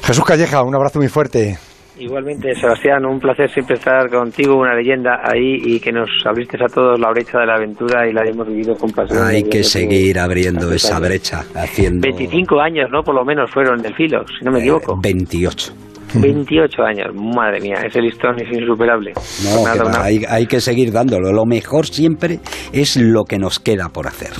Jesús 0.05 0.25
Calleja, 0.25 0.62
un 0.62 0.77
abrazo 0.77 1.01
muy 1.01 1.09
fuerte. 1.09 1.59
Igualmente, 1.99 2.55
Sebastián, 2.55 3.05
un 3.05 3.18
placer 3.18 3.51
siempre 3.51 3.75
estar 3.75 4.09
contigo, 4.09 4.57
una 4.57 4.75
leyenda 4.75 5.21
ahí 5.25 5.57
y 5.64 5.81
que 5.81 5.90
nos 5.90 6.09
abriste 6.25 6.57
a 6.62 6.68
todos 6.73 7.01
la 7.01 7.11
brecha 7.11 7.40
de 7.40 7.47
la 7.47 7.57
aventura 7.57 8.09
y 8.09 8.12
la 8.12 8.23
hemos 8.25 8.47
vivido 8.47 8.77
con 8.77 8.90
pasión. 8.90 9.27
Hay 9.27 9.42
que 9.42 9.64
seguir 9.64 10.18
abriendo 10.21 10.73
esa 10.73 11.01
brecha, 11.01 11.45
haciendo... 11.57 12.03
25 12.03 12.61
años, 12.61 12.88
¿no? 12.90 13.03
Por 13.03 13.16
lo 13.16 13.25
menos 13.25 13.51
fueron 13.51 13.83
del 13.83 13.95
filo, 13.97 14.25
si 14.38 14.45
no 14.45 14.53
me 14.53 14.61
equivoco. 14.61 14.97
28. 15.03 15.73
28 16.20 16.83
años, 16.83 17.07
madre 17.14 17.61
mía, 17.61 17.77
ese 17.87 18.01
listón 18.01 18.37
es 18.40 18.48
insuperable. 18.53 19.12
No, 19.44 20.03
hay, 20.03 20.25
hay 20.29 20.46
que 20.46 20.61
seguir 20.61 20.92
dándolo. 20.92 21.33
Lo 21.33 21.44
mejor 21.44 21.87
siempre 21.87 22.40
es 22.72 22.96
lo 22.96 23.25
que 23.25 23.38
nos 23.38 23.59
queda 23.59 23.88
por 23.88 24.07
hacer. 24.07 24.31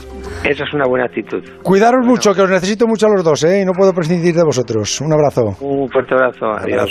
Eso 0.45 0.65
es 0.65 0.75
una 0.75 0.87
buena 0.89 1.07
actitud. 1.07 1.43
Cuidaros 1.63 2.05
mucho, 2.05 2.35
que 2.35 2.43
os 2.43 2.51
necesito 2.51 2.87
mucho 2.89 3.07
a 3.07 3.11
los 3.11 3.23
dos, 3.23 3.45
¿eh? 3.45 3.61
Y 3.63 3.65
no 3.65 3.73
puedo 3.73 3.93
prescindir 3.93 4.35
de 4.35 4.43
vosotros. 4.43 5.01
Un 5.01 5.13
abrazo. 5.13 5.55
Un 5.61 5.89
fuerte 5.89 6.15
abrazo. 6.15 6.47
Adiós. 6.47 6.81